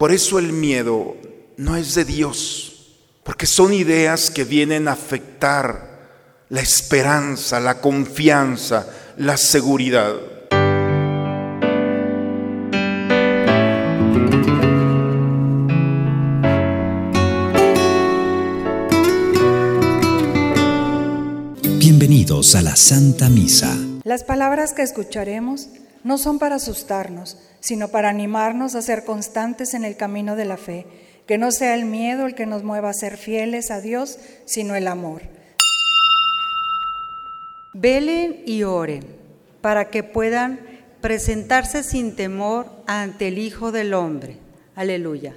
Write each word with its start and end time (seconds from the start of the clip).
Por 0.00 0.12
eso 0.12 0.38
el 0.38 0.54
miedo 0.54 1.14
no 1.58 1.76
es 1.76 1.94
de 1.94 2.06
Dios, 2.06 2.96
porque 3.22 3.44
son 3.44 3.74
ideas 3.74 4.30
que 4.30 4.44
vienen 4.44 4.88
a 4.88 4.92
afectar 4.92 6.46
la 6.48 6.62
esperanza, 6.62 7.60
la 7.60 7.82
confianza, 7.82 8.86
la 9.18 9.36
seguridad. 9.36 10.14
Bienvenidos 21.76 22.54
a 22.54 22.62
la 22.62 22.74
Santa 22.74 23.28
Misa. 23.28 23.76
Las 24.04 24.24
palabras 24.24 24.72
que 24.72 24.80
escucharemos 24.80 25.68
no 26.04 26.18
son 26.18 26.38
para 26.38 26.56
asustarnos, 26.56 27.36
sino 27.60 27.88
para 27.88 28.08
animarnos 28.08 28.74
a 28.74 28.82
ser 28.82 29.04
constantes 29.04 29.74
en 29.74 29.84
el 29.84 29.96
camino 29.96 30.36
de 30.36 30.44
la 30.44 30.56
fe, 30.56 30.86
que 31.26 31.38
no 31.38 31.52
sea 31.52 31.74
el 31.74 31.84
miedo 31.84 32.26
el 32.26 32.34
que 32.34 32.46
nos 32.46 32.64
mueva 32.64 32.90
a 32.90 32.94
ser 32.94 33.16
fieles 33.16 33.70
a 33.70 33.80
Dios, 33.80 34.18
sino 34.46 34.74
el 34.74 34.88
amor. 34.88 35.22
Velen 37.72 38.42
y 38.46 38.64
oren 38.64 39.04
para 39.60 39.90
que 39.90 40.02
puedan 40.02 40.60
presentarse 41.00 41.82
sin 41.82 42.16
temor 42.16 42.66
ante 42.86 43.28
el 43.28 43.38
Hijo 43.38 43.72
del 43.72 43.94
Hombre. 43.94 44.38
Aleluya. 44.74 45.34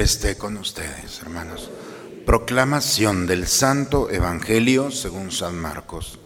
Esté 0.00 0.36
con 0.36 0.56
ustedes, 0.56 1.20
hermanos. 1.20 1.70
Proclamación 2.24 3.26
del 3.26 3.46
Santo 3.46 4.10
Evangelio 4.10 4.90
según 4.90 5.30
San 5.30 5.56
Marcos. 5.58 6.18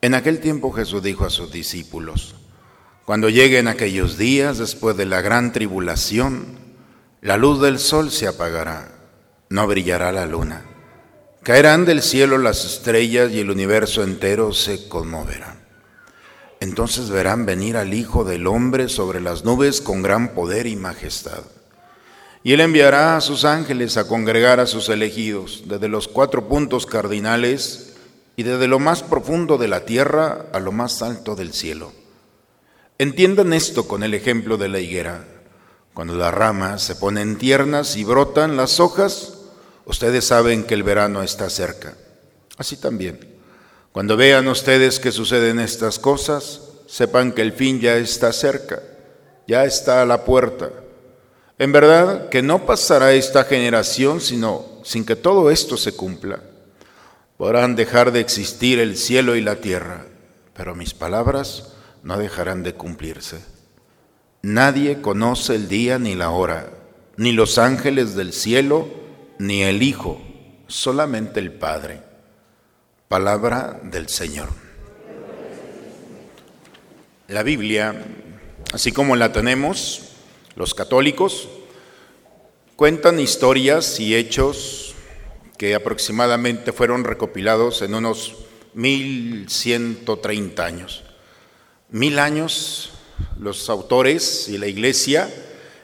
En 0.00 0.14
aquel 0.14 0.40
tiempo 0.40 0.72
Jesús 0.72 1.02
dijo 1.02 1.24
a 1.24 1.30
sus 1.30 1.52
discípulos, 1.52 2.34
cuando 3.04 3.28
lleguen 3.28 3.68
aquellos 3.68 4.18
días 4.18 4.58
después 4.58 4.96
de 4.96 5.06
la 5.06 5.20
gran 5.20 5.52
tribulación, 5.52 6.58
la 7.20 7.36
luz 7.36 7.60
del 7.60 7.78
sol 7.78 8.10
se 8.10 8.26
apagará, 8.26 8.92
no 9.48 9.66
brillará 9.66 10.12
la 10.12 10.26
luna, 10.26 10.64
caerán 11.42 11.84
del 11.84 12.02
cielo 12.02 12.38
las 12.38 12.64
estrellas 12.64 13.30
y 13.32 13.40
el 13.40 13.50
universo 13.50 14.02
entero 14.02 14.52
se 14.52 14.88
conmoverá. 14.88 15.61
Entonces 16.62 17.10
verán 17.10 17.44
venir 17.44 17.76
al 17.76 17.92
Hijo 17.92 18.22
del 18.22 18.46
Hombre 18.46 18.88
sobre 18.88 19.20
las 19.20 19.44
nubes 19.44 19.80
con 19.80 20.00
gran 20.00 20.32
poder 20.32 20.68
y 20.68 20.76
majestad. 20.76 21.42
Y 22.44 22.52
él 22.52 22.60
enviará 22.60 23.16
a 23.16 23.20
sus 23.20 23.44
ángeles 23.44 23.96
a 23.96 24.06
congregar 24.06 24.60
a 24.60 24.66
sus 24.66 24.88
elegidos 24.88 25.64
desde 25.66 25.88
los 25.88 26.06
cuatro 26.06 26.46
puntos 26.46 26.86
cardinales 26.86 27.94
y 28.36 28.44
desde 28.44 28.68
lo 28.68 28.78
más 28.78 29.02
profundo 29.02 29.58
de 29.58 29.66
la 29.66 29.84
tierra 29.84 30.46
a 30.52 30.60
lo 30.60 30.70
más 30.70 31.02
alto 31.02 31.34
del 31.34 31.52
cielo. 31.52 31.92
Entiendan 32.96 33.52
esto 33.54 33.88
con 33.88 34.04
el 34.04 34.14
ejemplo 34.14 34.56
de 34.56 34.68
la 34.68 34.78
higuera. 34.78 35.24
Cuando 35.94 36.14
las 36.14 36.32
ramas 36.32 36.80
se 36.80 36.94
ponen 36.94 37.38
tiernas 37.38 37.96
y 37.96 38.04
brotan 38.04 38.56
las 38.56 38.78
hojas, 38.78 39.34
ustedes 39.84 40.28
saben 40.28 40.62
que 40.62 40.74
el 40.74 40.84
verano 40.84 41.24
está 41.24 41.50
cerca. 41.50 41.96
Así 42.56 42.76
también 42.76 43.31
cuando 43.92 44.16
vean 44.16 44.48
ustedes 44.48 44.98
que 44.98 45.12
suceden 45.12 45.60
estas 45.60 45.98
cosas, 45.98 46.62
sepan 46.86 47.32
que 47.32 47.42
el 47.42 47.52
fin 47.52 47.78
ya 47.78 47.96
está 47.96 48.32
cerca, 48.32 48.82
ya 49.46 49.64
está 49.64 50.00
a 50.00 50.06
la 50.06 50.24
puerta. 50.24 50.70
En 51.58 51.72
verdad 51.72 52.30
que 52.30 52.42
no 52.42 52.64
pasará 52.64 53.12
esta 53.12 53.44
generación 53.44 54.20
sino 54.20 54.80
sin 54.82 55.04
que 55.04 55.14
todo 55.14 55.50
esto 55.50 55.76
se 55.76 55.94
cumpla. 55.94 56.40
Podrán 57.36 57.76
dejar 57.76 58.12
de 58.12 58.20
existir 58.20 58.78
el 58.78 58.96
cielo 58.96 59.36
y 59.36 59.42
la 59.42 59.56
tierra, 59.56 60.06
pero 60.54 60.74
mis 60.74 60.94
palabras 60.94 61.74
no 62.02 62.18
dejarán 62.18 62.62
de 62.62 62.74
cumplirse. 62.74 63.44
Nadie 64.42 65.02
conoce 65.02 65.54
el 65.54 65.68
día 65.68 65.98
ni 65.98 66.14
la 66.14 66.30
hora, 66.30 66.70
ni 67.16 67.32
los 67.32 67.58
ángeles 67.58 68.16
del 68.16 68.32
cielo, 68.32 68.88
ni 69.38 69.62
el 69.62 69.82
Hijo, 69.82 70.20
solamente 70.66 71.40
el 71.40 71.52
Padre. 71.52 72.11
Palabra 73.12 73.78
del 73.82 74.08
Señor. 74.08 74.48
La 77.28 77.42
Biblia, 77.42 78.06
así 78.72 78.90
como 78.90 79.16
la 79.16 79.34
tenemos, 79.34 80.14
los 80.56 80.72
católicos, 80.72 81.50
cuentan 82.74 83.20
historias 83.20 84.00
y 84.00 84.16
hechos 84.16 84.94
que 85.58 85.74
aproximadamente 85.74 86.72
fueron 86.72 87.04
recopilados 87.04 87.82
en 87.82 87.96
unos 87.96 88.34
1130 88.72 90.64
años. 90.64 91.04
Mil 91.90 92.18
años 92.18 92.94
los 93.38 93.68
autores 93.68 94.48
y 94.48 94.56
la 94.56 94.68
iglesia 94.68 95.28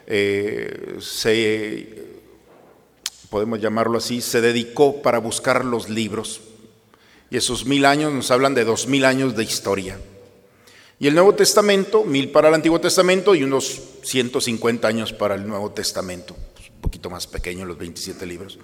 eh, 0.07 0.97
se, 0.99 2.07
podemos 3.29 3.61
llamarlo 3.61 3.99
así, 3.99 4.23
se 4.23 4.41
dedicó 4.41 5.03
para 5.03 5.19
buscar 5.19 5.67
los 5.67 5.91
libros 5.91 6.41
y 7.31 7.37
esos 7.37 7.67
mil 7.67 7.85
años 7.85 8.13
nos 8.13 8.31
hablan 8.31 8.55
de 8.55 8.65
dos 8.65 8.87
mil 8.87 9.05
años 9.05 9.37
de 9.37 9.45
historia. 9.45 9.99
Y 11.01 11.07
el 11.07 11.15
Nuevo 11.15 11.35
Testamento, 11.35 12.05
mil 12.05 12.31
para 12.31 12.49
el 12.49 12.55
Antiguo 12.55 12.81
Testamento 12.81 13.35
y 13.35 13.45
unos 13.45 13.81
150 14.03 14.89
años 14.89 15.13
para 15.13 15.35
el 15.37 15.47
Nuevo 15.47 15.71
Testamento, 15.71 16.35
un 16.35 16.81
poquito 16.81 17.09
más 17.09 17.27
pequeño 17.27 17.65
los 17.65 17.79
27 17.79 18.27
libros. 18.27 18.59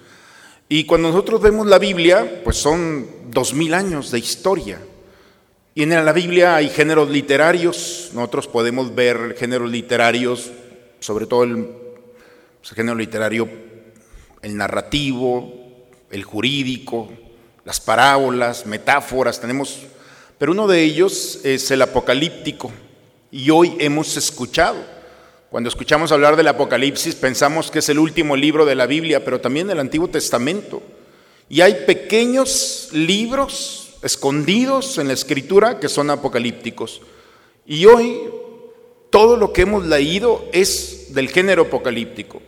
Y 0.67 0.85
cuando 0.85 1.09
nosotros 1.09 1.41
vemos 1.41 1.67
la 1.67 1.79
Biblia, 1.79 2.41
pues 2.43 2.57
son 2.57 3.07
dos 3.29 3.53
mil 3.53 3.73
años 3.73 4.11
de 4.11 4.19
historia. 4.19 4.79
Y 5.75 5.83
en 5.83 5.89
la 5.89 6.13
Biblia 6.13 6.55
hay 6.55 6.69
géneros 6.69 7.09
literarios, 7.09 8.09
nosotros 8.13 8.47
podemos 8.47 8.95
ver 8.95 9.35
géneros 9.37 9.69
literarios, 9.69 10.51
sobre 10.99 11.27
todo 11.27 11.43
el, 11.43 11.65
pues, 11.65 12.71
el 12.71 12.75
género 12.75 12.97
literario, 12.97 13.47
el 14.41 14.57
narrativo, 14.57 15.87
el 16.09 16.23
jurídico, 16.23 17.09
las 17.65 17.81
parábolas, 17.81 18.65
metáforas, 18.67 19.41
tenemos, 19.41 19.79
pero 20.37 20.51
uno 20.51 20.67
de 20.67 20.83
ellos 20.83 21.39
es 21.43 21.69
el 21.71 21.81
apocalíptico. 21.81 22.71
Y 23.31 23.49
hoy 23.49 23.75
hemos 23.79 24.15
escuchado, 24.15 24.77
cuando 25.49 25.67
escuchamos 25.67 26.11
hablar 26.11 26.35
del 26.35 26.47
Apocalipsis, 26.47 27.15
pensamos 27.15 27.71
que 27.71 27.79
es 27.79 27.89
el 27.89 27.99
último 27.99 28.35
libro 28.35 28.65
de 28.65 28.75
la 28.75 28.85
Biblia, 28.85 29.25
pero 29.25 29.41
también 29.41 29.67
del 29.67 29.79
Antiguo 29.79 30.07
Testamento. 30.07 30.81
Y 31.49 31.61
hay 31.61 31.85
pequeños 31.85 32.89
libros 32.91 33.95
escondidos 34.03 34.99
en 34.99 35.07
la 35.07 35.13
Escritura 35.13 35.79
que 35.79 35.89
son 35.89 36.11
apocalípticos. 36.11 37.01
Y 37.65 37.85
hoy 37.85 38.29
todo 39.09 39.37
lo 39.37 39.53
que 39.53 39.61
hemos 39.61 39.85
leído 39.85 40.45
es 40.51 41.13
del 41.15 41.29
género 41.29 41.63
apocalíptico. 41.63 42.41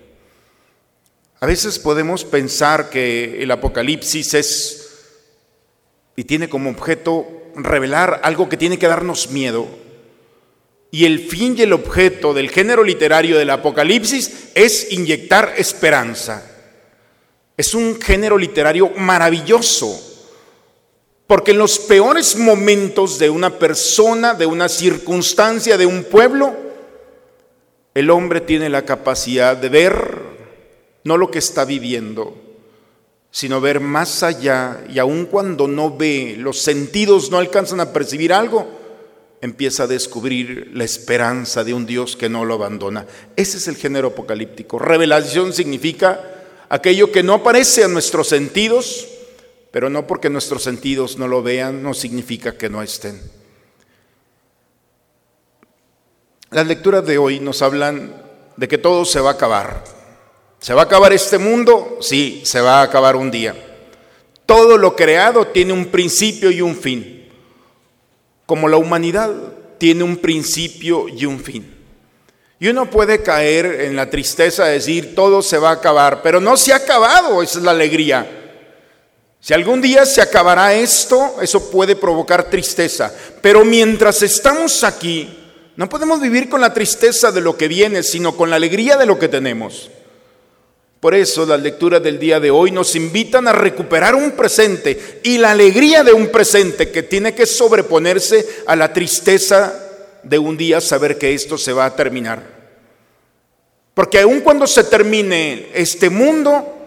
A 1.39 1.45
veces 1.45 1.79
podemos 1.79 2.23
pensar 2.23 2.89
que 2.89 3.41
el 3.41 3.49
Apocalipsis 3.51 4.33
es 4.33 4.86
y 6.17 6.23
tiene 6.23 6.49
como 6.49 6.71
objeto 6.71 7.27
revelar 7.55 8.21
algo 8.23 8.49
que 8.49 8.57
tiene 8.57 8.79
que 8.79 8.87
darnos 8.87 9.29
miedo. 9.29 9.67
Y 10.89 11.05
el 11.05 11.19
fin 11.19 11.55
y 11.57 11.61
el 11.61 11.73
objeto 11.73 12.33
del 12.33 12.49
género 12.49 12.83
literario 12.83 13.37
del 13.37 13.51
Apocalipsis 13.51 14.49
es 14.55 14.91
inyectar 14.91 15.53
esperanza. 15.57 16.43
Es 17.55 17.75
un 17.75 18.01
género 18.01 18.37
literario 18.37 18.89
maravilloso, 18.97 19.99
porque 21.27 21.51
en 21.51 21.59
los 21.59 21.77
peores 21.77 22.35
momentos 22.35 23.19
de 23.19 23.29
una 23.29 23.59
persona, 23.59 24.33
de 24.33 24.47
una 24.47 24.69
circunstancia, 24.69 25.77
de 25.77 25.85
un 25.85 26.03
pueblo, 26.05 26.55
el 27.93 28.09
hombre 28.09 28.41
tiene 28.41 28.69
la 28.69 28.85
capacidad 28.85 29.55
de 29.55 29.69
ver 29.69 30.21
no 31.03 31.15
lo 31.15 31.29
que 31.29 31.39
está 31.39 31.63
viviendo, 31.63 32.46
sino 33.31 33.61
ver 33.61 33.79
más 33.79 34.23
allá 34.23 34.83
y 34.89 34.99
aun 34.99 35.25
cuando 35.25 35.67
no 35.67 35.95
ve, 35.95 36.35
los 36.37 36.59
sentidos 36.59 37.29
no 37.29 37.37
alcanzan 37.37 37.79
a 37.79 37.93
percibir 37.93 38.33
algo, 38.33 38.67
empieza 39.41 39.83
a 39.83 39.87
descubrir 39.87 40.71
la 40.73 40.83
esperanza 40.83 41.63
de 41.63 41.73
un 41.73 41.85
Dios 41.85 42.15
que 42.15 42.29
no 42.29 42.45
lo 42.45 42.55
abandona. 42.55 43.05
Ese 43.35 43.57
es 43.57 43.67
el 43.67 43.75
género 43.75 44.09
apocalíptico. 44.09 44.79
Revelación 44.79 45.53
significa 45.53 46.19
aquello 46.69 47.11
que 47.11 47.23
no 47.23 47.35
aparece 47.35 47.83
a 47.83 47.87
nuestros 47.87 48.27
sentidos, 48.27 49.07
pero 49.71 49.89
no 49.89 50.07
porque 50.07 50.29
nuestros 50.29 50.63
sentidos 50.63 51.17
no 51.17 51.27
lo 51.27 51.43
vean, 51.43 51.83
no 51.83 51.93
significa 51.93 52.57
que 52.57 52.69
no 52.69 52.81
estén. 52.81 53.21
Las 56.49 56.65
lecturas 56.65 57.05
de 57.05 57.17
hoy 57.17 57.39
nos 57.39 57.61
hablan 57.61 58.15
de 58.55 58.67
que 58.67 58.77
todo 58.77 59.05
se 59.05 59.19
va 59.19 59.31
a 59.31 59.33
acabar, 59.33 59.83
¿Se 60.59 60.73
va 60.73 60.81
a 60.81 60.85
acabar 60.85 61.13
este 61.13 61.37
mundo? 61.37 61.97
Sí, 62.01 62.41
se 62.43 62.61
va 62.61 62.79
a 62.79 62.83
acabar 62.83 63.15
un 63.15 63.31
día. 63.31 63.55
Todo 64.45 64.77
lo 64.77 64.95
creado 64.95 65.47
tiene 65.47 65.73
un 65.73 65.87
principio 65.87 66.49
y 66.51 66.61
un 66.61 66.75
fin, 66.75 67.29
como 68.45 68.67
la 68.67 68.77
humanidad 68.77 69.31
tiene 69.77 70.03
un 70.03 70.17
principio 70.17 71.07
y 71.09 71.25
un 71.25 71.39
fin. 71.39 71.75
Y 72.59 72.69
uno 72.69 72.89
puede 72.89 73.21
caer 73.21 73.81
en 73.81 73.95
la 73.95 74.09
tristeza 74.09 74.65
de 74.65 74.73
decir 74.73 75.13
todo 75.13 75.41
se 75.41 75.57
va 75.57 75.69
a 75.69 75.73
acabar, 75.73 76.21
pero 76.23 76.39
no 76.39 76.57
se 76.57 76.73
ha 76.73 76.77
acabado, 76.77 77.43
esa 77.43 77.59
es 77.59 77.63
la 77.63 77.71
alegría. 77.71 78.25
Si 79.39 79.53
algún 79.53 79.81
día 79.81 80.05
se 80.05 80.21
acabará 80.21 80.73
esto, 80.73 81.35
eso 81.41 81.69
puede 81.69 81.95
provocar 81.95 82.49
tristeza. 82.49 83.13
Pero 83.41 83.63
mientras 83.63 84.23
estamos 84.23 84.83
aquí, 84.83 85.29
no 85.75 85.87
podemos 85.87 86.19
vivir 86.19 86.49
con 86.49 86.59
la 86.59 86.73
tristeza 86.73 87.31
de 87.31 87.41
lo 87.41 87.55
que 87.55 87.67
viene, 87.67 88.01
sino 88.01 88.35
con 88.35 88.49
la 88.49 88.55
alegría 88.55 88.97
de 88.97 89.05
lo 89.05 89.19
que 89.19 89.27
tenemos. 89.27 89.91
Por 90.99 91.13
eso 91.13 91.45
las 91.45 91.61
lecturas 91.61 92.01
del 92.01 92.17
día 92.17 92.39
de 92.39 92.49
hoy 92.49 92.71
nos 92.71 92.95
invitan 92.95 93.47
a 93.47 93.53
recuperar 93.53 94.15
un 94.15 94.31
presente 94.31 95.21
y 95.23 95.37
la 95.37 95.51
alegría 95.51 96.03
de 96.03 96.13
un 96.13 96.29
presente 96.29 96.89
que 96.91 97.03
tiene 97.03 97.35
que 97.35 97.45
sobreponerse 97.45 98.63
a 98.65 98.75
la 98.75 98.91
tristeza 98.91 99.83
de 100.23 100.39
un 100.39 100.57
día 100.57 100.81
saber 100.81 101.17
que 101.17 101.33
esto 101.33 101.57
se 101.57 101.71
va 101.71 101.85
a 101.85 101.95
terminar. 101.95 102.57
Porque 103.93 104.21
aun 104.21 104.41
cuando 104.41 104.65
se 104.65 104.83
termine 104.83 105.69
este 105.73 106.09
mundo, 106.09 106.77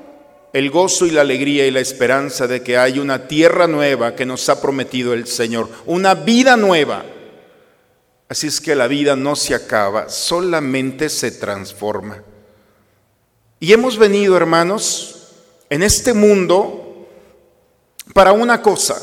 el 0.52 0.70
gozo 0.70 1.06
y 1.06 1.10
la 1.10 1.20
alegría 1.20 1.66
y 1.66 1.70
la 1.70 1.80
esperanza 1.80 2.48
de 2.48 2.62
que 2.62 2.76
hay 2.76 2.98
una 2.98 3.28
tierra 3.28 3.68
nueva 3.68 4.16
que 4.16 4.26
nos 4.26 4.48
ha 4.48 4.60
prometido 4.60 5.12
el 5.12 5.28
Señor, 5.28 5.68
una 5.86 6.14
vida 6.14 6.56
nueva. 6.56 7.04
Así 8.28 8.48
es 8.48 8.60
que 8.60 8.74
la 8.74 8.88
vida 8.88 9.14
no 9.14 9.36
se 9.36 9.54
acaba, 9.54 10.08
solamente 10.08 11.08
se 11.08 11.30
transforma. 11.30 12.22
Y 13.60 13.74
hemos 13.74 13.98
venido, 13.98 14.36
hermanos, 14.36 15.28
en 15.68 15.82
este 15.82 16.14
mundo 16.14 17.06
para 18.14 18.32
una 18.32 18.62
cosa. 18.62 19.00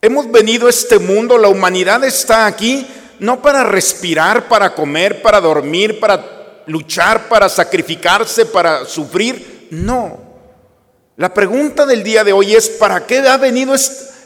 Hemos 0.00 0.30
venido 0.30 0.66
a 0.66 0.70
este 0.70 0.98
mundo, 0.98 1.38
la 1.38 1.48
humanidad 1.48 2.04
está 2.04 2.46
aquí 2.46 2.86
no 3.20 3.42
para 3.42 3.64
respirar, 3.64 4.48
para 4.48 4.74
comer, 4.74 5.22
para 5.22 5.40
dormir, 5.40 5.98
para 5.98 6.62
luchar, 6.66 7.28
para 7.28 7.48
sacrificarse, 7.48 8.46
para 8.46 8.84
sufrir. 8.84 9.68
No. 9.70 10.18
La 11.16 11.34
pregunta 11.34 11.84
del 11.84 12.02
día 12.02 12.22
de 12.22 12.32
hoy 12.32 12.54
es, 12.54 12.68
¿para 12.68 13.06
qué 13.06 13.18
ha 13.18 13.36
venido 13.36 13.74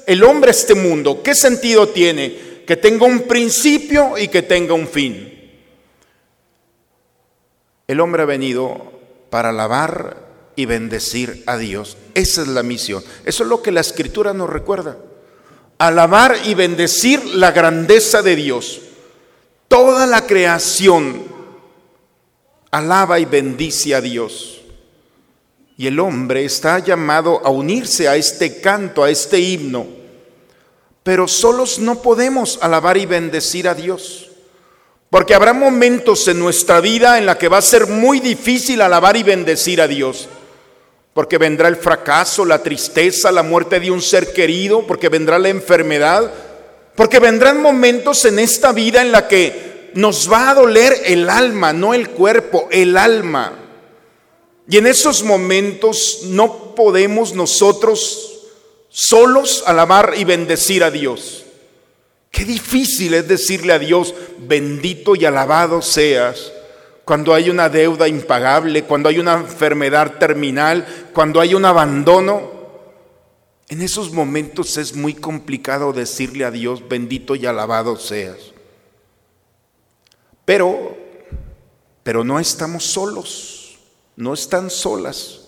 el 0.06 0.24
hombre 0.24 0.50
a 0.50 0.52
este 0.52 0.74
mundo? 0.74 1.22
¿Qué 1.22 1.34
sentido 1.34 1.88
tiene? 1.88 2.64
Que 2.66 2.76
tenga 2.76 3.06
un 3.06 3.20
principio 3.22 4.18
y 4.18 4.28
que 4.28 4.42
tenga 4.42 4.74
un 4.74 4.86
fin. 4.86 5.28
El 7.86 8.00
hombre 8.00 8.22
ha 8.22 8.26
venido 8.26 8.92
para 9.32 9.48
alabar 9.48 10.18
y 10.56 10.66
bendecir 10.66 11.42
a 11.46 11.56
Dios. 11.56 11.96
Esa 12.12 12.42
es 12.42 12.48
la 12.48 12.62
misión. 12.62 13.02
Eso 13.24 13.44
es 13.44 13.48
lo 13.48 13.62
que 13.62 13.72
la 13.72 13.80
escritura 13.80 14.34
nos 14.34 14.50
recuerda. 14.50 14.98
Alabar 15.78 16.36
y 16.44 16.52
bendecir 16.52 17.24
la 17.24 17.50
grandeza 17.50 18.20
de 18.20 18.36
Dios. 18.36 18.82
Toda 19.68 20.06
la 20.06 20.26
creación 20.26 21.24
alaba 22.70 23.20
y 23.20 23.24
bendice 23.24 23.94
a 23.94 24.02
Dios. 24.02 24.60
Y 25.78 25.86
el 25.86 25.98
hombre 25.98 26.44
está 26.44 26.80
llamado 26.80 27.40
a 27.42 27.48
unirse 27.48 28.08
a 28.08 28.16
este 28.16 28.60
canto, 28.60 29.02
a 29.02 29.08
este 29.08 29.40
himno. 29.40 29.86
Pero 31.02 31.26
solos 31.26 31.78
no 31.78 32.02
podemos 32.02 32.58
alabar 32.60 32.98
y 32.98 33.06
bendecir 33.06 33.66
a 33.66 33.74
Dios. 33.74 34.31
Porque 35.12 35.34
habrá 35.34 35.52
momentos 35.52 36.26
en 36.28 36.38
nuestra 36.38 36.80
vida 36.80 37.18
en 37.18 37.26
la 37.26 37.36
que 37.36 37.48
va 37.48 37.58
a 37.58 37.62
ser 37.62 37.86
muy 37.86 38.18
difícil 38.18 38.80
alabar 38.80 39.14
y 39.14 39.22
bendecir 39.22 39.82
a 39.82 39.86
Dios. 39.86 40.26
Porque 41.12 41.36
vendrá 41.36 41.68
el 41.68 41.76
fracaso, 41.76 42.46
la 42.46 42.62
tristeza, 42.62 43.30
la 43.30 43.42
muerte 43.42 43.78
de 43.78 43.90
un 43.90 44.00
ser 44.00 44.32
querido, 44.32 44.86
porque 44.86 45.10
vendrá 45.10 45.38
la 45.38 45.50
enfermedad, 45.50 46.32
porque 46.96 47.18
vendrán 47.18 47.60
momentos 47.60 48.24
en 48.24 48.38
esta 48.38 48.72
vida 48.72 49.02
en 49.02 49.12
la 49.12 49.28
que 49.28 49.90
nos 49.92 50.32
va 50.32 50.48
a 50.48 50.54
doler 50.54 51.02
el 51.04 51.28
alma, 51.28 51.74
no 51.74 51.92
el 51.92 52.08
cuerpo, 52.08 52.68
el 52.70 52.96
alma. 52.96 53.52
Y 54.66 54.78
en 54.78 54.86
esos 54.86 55.24
momentos 55.24 56.20
no 56.28 56.74
podemos 56.74 57.34
nosotros 57.34 58.48
solos 58.88 59.62
alabar 59.66 60.14
y 60.16 60.24
bendecir 60.24 60.82
a 60.82 60.90
Dios. 60.90 61.41
Qué 62.32 62.44
difícil 62.44 63.14
es 63.14 63.28
decirle 63.28 63.72
a 63.72 63.78
Dios, 63.78 64.12
bendito 64.40 65.14
y 65.14 65.24
alabado 65.24 65.80
seas, 65.80 66.52
cuando 67.04 67.32
hay 67.32 67.48
una 67.48 67.68
deuda 67.68 68.08
impagable, 68.08 68.82
cuando 68.82 69.08
hay 69.08 69.20
una 69.20 69.34
enfermedad 69.34 70.18
terminal, 70.18 70.84
cuando 71.12 71.40
hay 71.40 71.54
un 71.54 71.64
abandono. 71.64 72.50
En 73.68 73.80
esos 73.80 74.10
momentos 74.12 74.76
es 74.78 74.96
muy 74.96 75.14
complicado 75.14 75.92
decirle 75.92 76.44
a 76.44 76.50
Dios, 76.50 76.88
bendito 76.88 77.36
y 77.36 77.46
alabado 77.46 77.96
seas. 77.96 78.38
Pero, 80.44 80.96
pero 82.02 82.24
no 82.24 82.40
estamos 82.40 82.82
solos 82.82 83.62
no 84.16 84.34
están 84.34 84.70
solas. 84.70 85.40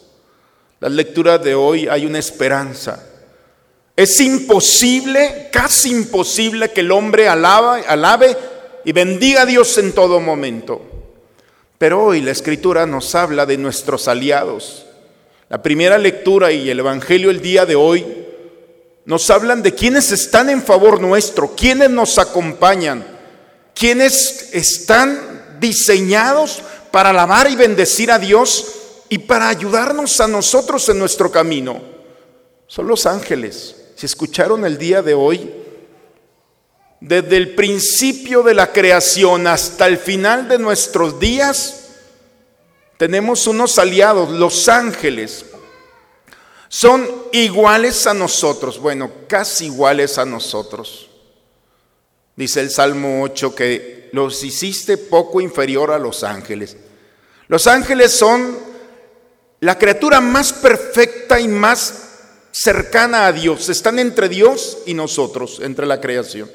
La 0.80 0.88
lectura 0.88 1.38
de 1.38 1.54
hoy 1.54 1.88
hay 1.88 2.06
una 2.06 2.18
esperanza. 2.18 3.06
Es 3.96 4.18
imposible, 4.20 5.48
casi 5.52 5.90
imposible 5.90 6.72
que 6.72 6.80
el 6.80 6.90
hombre 6.90 7.28
alabe, 7.28 7.84
alabe 7.86 8.36
y 8.84 8.92
bendiga 8.92 9.42
a 9.42 9.46
Dios 9.46 9.78
en 9.78 9.92
todo 9.92 10.18
momento. 10.20 10.82
Pero 11.78 12.04
hoy 12.04 12.20
la 12.20 12.32
escritura 12.32 12.86
nos 12.86 13.14
habla 13.14 13.46
de 13.46 13.56
nuestros 13.56 14.08
aliados. 14.08 14.86
La 15.48 15.62
primera 15.62 15.98
lectura 15.98 16.50
y 16.50 16.68
el 16.70 16.80
Evangelio 16.80 17.30
el 17.30 17.40
día 17.40 17.66
de 17.66 17.76
hoy 17.76 18.04
nos 19.04 19.30
hablan 19.30 19.62
de 19.62 19.74
quienes 19.74 20.10
están 20.10 20.50
en 20.50 20.62
favor 20.62 21.00
nuestro, 21.00 21.54
quienes 21.54 21.90
nos 21.90 22.18
acompañan, 22.18 23.04
quienes 23.74 24.48
están 24.52 25.58
diseñados 25.60 26.62
para 26.90 27.10
alabar 27.10 27.50
y 27.50 27.54
bendecir 27.54 28.10
a 28.10 28.18
Dios 28.18 28.74
y 29.08 29.18
para 29.18 29.48
ayudarnos 29.48 30.20
a 30.20 30.26
nosotros 30.26 30.88
en 30.88 30.98
nuestro 30.98 31.30
camino. 31.30 31.80
Son 32.66 32.86
los 32.86 33.06
ángeles. 33.06 33.83
Escucharon 34.04 34.66
el 34.66 34.76
día 34.76 35.00
de 35.00 35.14
hoy, 35.14 35.50
desde 37.00 37.38
el 37.38 37.54
principio 37.54 38.42
de 38.42 38.52
la 38.52 38.70
creación 38.70 39.46
hasta 39.46 39.86
el 39.86 39.96
final 39.96 40.46
de 40.46 40.58
nuestros 40.58 41.18
días, 41.18 41.84
tenemos 42.98 43.46
unos 43.46 43.78
aliados, 43.78 44.30
los 44.30 44.68
ángeles. 44.68 45.46
Son 46.68 47.08
iguales 47.32 48.06
a 48.06 48.12
nosotros, 48.12 48.78
bueno, 48.78 49.10
casi 49.26 49.66
iguales 49.66 50.18
a 50.18 50.26
nosotros. 50.26 51.08
Dice 52.36 52.60
el 52.60 52.70
Salmo 52.70 53.22
8 53.22 53.54
que 53.54 54.10
los 54.12 54.42
hiciste 54.44 54.98
poco 54.98 55.40
inferior 55.40 55.90
a 55.90 55.98
los 55.98 56.24
ángeles. 56.24 56.76
Los 57.48 57.66
ángeles 57.66 58.12
son 58.12 58.58
la 59.60 59.78
criatura 59.78 60.20
más 60.20 60.52
perfecta 60.52 61.40
y 61.40 61.48
más 61.48 62.13
cercana 62.54 63.26
a 63.26 63.32
Dios. 63.32 63.68
Están 63.68 63.98
entre 63.98 64.28
Dios 64.28 64.78
y 64.86 64.94
nosotros, 64.94 65.60
entre 65.60 65.86
la 65.86 66.00
creación. 66.00 66.50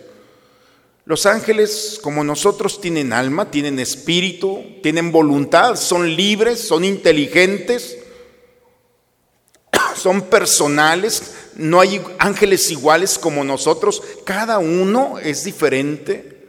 Los 1.03 1.25
ángeles, 1.25 1.99
como 2.01 2.23
nosotros, 2.23 2.79
tienen 2.79 3.11
alma, 3.11 3.51
tienen 3.51 3.79
espíritu, 3.79 4.63
tienen 4.81 5.11
voluntad, 5.11 5.75
son 5.75 6.15
libres, 6.15 6.59
son 6.59 6.85
inteligentes, 6.85 7.97
son 9.95 10.21
personales. 10.23 11.33
No 11.55 11.81
hay 11.81 12.01
ángeles 12.19 12.71
iguales 12.71 13.19
como 13.19 13.43
nosotros. 13.43 14.01
Cada 14.23 14.59
uno 14.59 15.19
es 15.19 15.43
diferente 15.43 16.39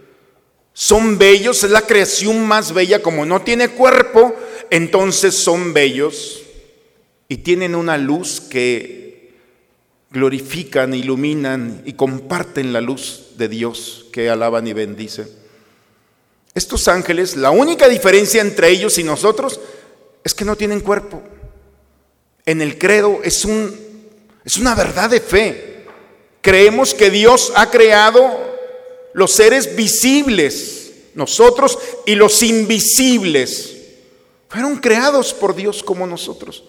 son 0.73 1.19
bellos, 1.19 1.65
es 1.65 1.71
la 1.71 1.83
creación 1.83 2.47
más 2.47 2.73
bella, 2.73 3.03
como 3.03 3.27
no 3.27 3.43
tiene 3.43 3.69
cuerpo, 3.69 4.35
entonces 4.71 5.35
son 5.35 5.75
bellos 5.75 6.43
y 7.29 7.39
tienen 7.39 7.75
una 7.75 7.99
luz 7.99 8.41
que 8.41 9.00
glorifican, 10.11 10.95
iluminan 10.95 11.83
y 11.85 11.93
comparten 11.93 12.73
la 12.73 12.81
luz 12.81 13.37
de 13.37 13.49
Dios 13.49 14.07
que 14.13 14.29
alaban 14.29 14.67
y 14.67 14.73
bendicen. 14.73 15.29
Estos 16.55 16.89
ángeles, 16.89 17.37
la 17.37 17.51
única 17.51 17.89
diferencia 17.89 18.41
entre 18.41 18.71
ellos 18.71 18.99
y 18.99 19.05
nosotros 19.05 19.61
es 20.25 20.35
que 20.35 20.45
no 20.45 20.57
tienen 20.57 20.81
cuerpo. 20.81 21.23
En 22.45 22.61
el 22.61 22.77
credo 22.77 23.21
es, 23.23 23.45
un, 23.45 23.73
es 24.45 24.57
una 24.57 24.75
verdad 24.75 25.11
de 25.11 25.21
fe. 25.21 25.87
Creemos 26.41 26.93
que 26.95 27.11
Dios 27.11 27.53
ha 27.55 27.71
creado 27.71 28.51
los 29.13 29.31
seres 29.31 29.77
visibles, 29.77 30.93
nosotros, 31.15 31.79
y 32.07 32.17
los 32.17 32.43
invisibles. 32.43 33.77
Fueron 34.49 34.79
creados 34.79 35.33
por 35.33 35.55
Dios 35.55 35.83
como 35.85 36.07
nosotros. 36.07 36.65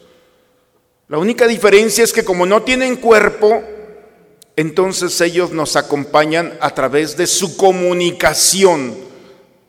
La 1.12 1.18
única 1.18 1.46
diferencia 1.46 2.06
es 2.06 2.14
que 2.14 2.24
como 2.24 2.46
no 2.46 2.64
tienen 2.64 2.96
cuerpo, 2.96 3.62
entonces 4.56 5.20
ellos 5.20 5.52
nos 5.52 5.76
acompañan 5.76 6.58
a 6.62 6.74
través 6.74 7.18
de 7.18 7.28
su 7.28 7.58
comunicación. 7.58 8.96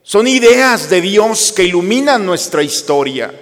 Son 0.04 0.28
ideas 0.28 0.88
de 0.88 1.00
Dios 1.00 1.50
que 1.50 1.64
iluminan 1.64 2.24
nuestra 2.24 2.62
historia. 2.62 3.34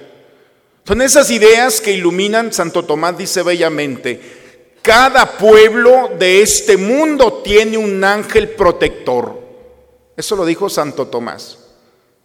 Son 0.87 1.03
esas 1.03 1.31
ideas 1.31 1.83
que 1.83 1.93
iluminan, 1.93 2.55
Santo 2.55 2.87
Tomás 2.87 3.19
dice 3.19 3.43
bellamente, 3.43 4.19
Cada 4.81 5.37
pueblo 5.37 6.09
de 6.19 6.41
este 6.41 6.79
mundo 6.79 7.43
tiene 7.45 7.77
un 7.77 8.03
ángel 8.03 8.49
protector. 8.49 9.39
Eso 10.17 10.37
lo 10.37 10.47
dijo 10.47 10.71
Santo 10.71 11.09
Tomás. 11.09 11.59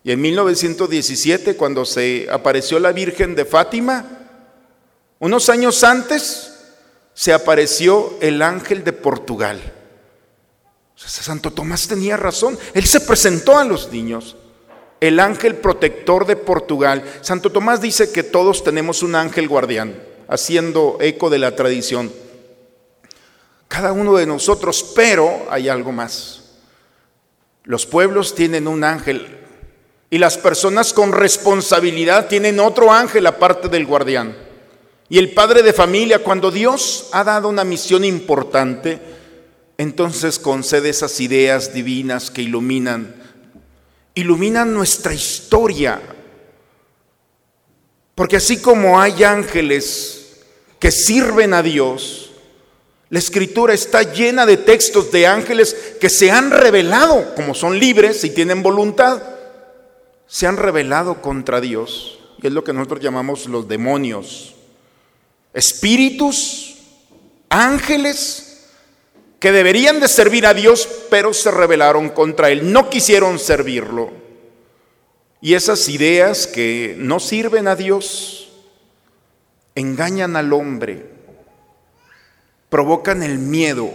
Y 0.06 0.14
en 0.14 0.22
1917, 0.22 1.58
cuando 1.58 1.84
se 1.84 2.28
apareció 2.32 2.80
la 2.80 2.94
Virgen 2.94 3.36
de 3.36 3.44
Fátima, 3.44 4.15
unos 5.26 5.50
años 5.50 5.84
antes 5.84 6.54
se 7.16 7.34
apareció 7.34 8.16
el 8.22 8.44
ángel 8.44 8.84
de 8.84 8.94
Portugal. 8.94 9.60
Santo 10.96 11.52
Tomás 11.52 11.88
tenía 11.88 12.16
razón. 12.16 12.60
Él 12.76 12.86
se 12.86 13.00
presentó 13.00 13.58
a 13.58 13.64
los 13.64 13.92
niños. 13.92 14.36
El 15.00 15.20
ángel 15.20 15.56
protector 15.56 16.28
de 16.28 16.36
Portugal. 16.36 17.04
Santo 17.22 17.52
Tomás 17.52 17.82
dice 17.82 18.12
que 18.12 18.22
todos 18.22 18.64
tenemos 18.64 19.02
un 19.02 19.16
ángel 19.16 19.48
guardián, 19.48 20.00
haciendo 20.28 20.98
eco 21.02 21.32
de 21.32 21.40
la 21.40 21.56
tradición. 21.56 22.14
Cada 23.68 23.94
uno 23.94 24.16
de 24.18 24.28
nosotros, 24.28 24.94
pero 24.96 25.48
hay 25.50 25.70
algo 25.70 25.92
más. 25.92 26.44
Los 27.64 27.88
pueblos 27.88 28.36
tienen 28.36 28.68
un 28.68 28.84
ángel 28.84 29.40
y 30.12 30.20
las 30.20 30.38
personas 30.38 30.94
con 30.94 31.14
responsabilidad 31.14 32.28
tienen 32.28 32.60
otro 32.60 32.94
ángel 32.94 33.26
aparte 33.26 33.70
del 33.70 33.88
guardián. 33.88 34.45
Y 35.08 35.20
el 35.20 35.34
padre 35.34 35.62
de 35.62 35.74
familia, 35.74 36.20
cuando 36.20 36.50
Dios 36.50 37.10
ha 37.12 37.24
dado 37.24 37.48
una 37.48 37.64
misión 37.64 38.04
importante, 38.04 39.00
entonces 39.78 40.40
concede 40.40 40.90
esas 40.90 41.20
ideas 41.20 41.74
divinas 41.74 42.32
que 42.32 42.42
iluminan, 42.42 43.16
iluminan 44.16 44.74
nuestra 44.74 45.14
historia. 45.14 46.02
Porque 48.16 48.38
así 48.38 48.62
como 48.62 49.00
hay 49.00 49.24
ángeles 49.24 50.44
que 50.80 50.90
sirven 50.92 51.54
a 51.54 51.62
Dios, 51.62 52.32
la 53.10 53.20
escritura 53.20 53.74
está 53.74 54.02
llena 54.02 54.48
de 54.48 54.58
textos 54.58 55.12
de 55.12 55.28
ángeles 55.28 55.96
que 56.02 56.10
se 56.10 56.32
han 56.32 56.50
revelado, 56.50 57.36
como 57.36 57.54
son 57.54 57.78
libres 57.78 58.24
y 58.24 58.32
tienen 58.32 58.64
voluntad, 58.64 59.22
se 60.26 60.48
han 60.48 60.58
revelado 60.58 61.22
contra 61.22 61.62
Dios. 61.62 62.20
Y 62.42 62.48
es 62.48 62.54
lo 62.54 62.64
que 62.64 62.74
nosotros 62.74 63.02
llamamos 63.02 63.46
los 63.48 63.68
demonios. 63.68 64.55
Espíritus, 65.56 66.76
ángeles, 67.50 68.68
que 69.40 69.52
deberían 69.52 70.00
de 70.00 70.08
servir 70.08 70.46
a 70.46 70.54
Dios, 70.54 70.88
pero 71.10 71.34
se 71.34 71.50
rebelaron 71.50 72.10
contra 72.10 72.52
Él, 72.52 72.72
no 72.72 72.90
quisieron 72.90 73.40
servirlo. 73.40 74.12
Y 75.42 75.54
esas 75.54 75.88
ideas 75.90 76.46
que 76.46 76.96
no 76.98 77.20
sirven 77.20 77.68
a 77.68 77.76
Dios 77.76 78.50
engañan 79.76 80.36
al 80.36 80.52
hombre, 80.52 81.10
provocan 82.70 83.24
el 83.24 83.38
miedo 83.38 83.94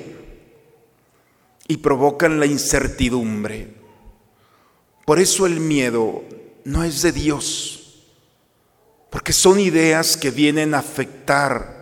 y 1.69 1.77
provocan 1.79 2.41
la 2.41 2.47
incertidumbre. 2.47 3.75
Por 5.05 5.19
eso 5.19 5.45
el 5.47 5.61
miedo 5.61 6.23
no 6.65 6.85
es 6.85 7.03
de 7.03 7.13
Dios, 7.13 7.80
porque 9.11 9.33
son 9.33 9.59
ideas 9.59 10.17
que 10.17 10.31
vienen 10.31 10.75
a 10.75 10.79
afectar 10.79 11.81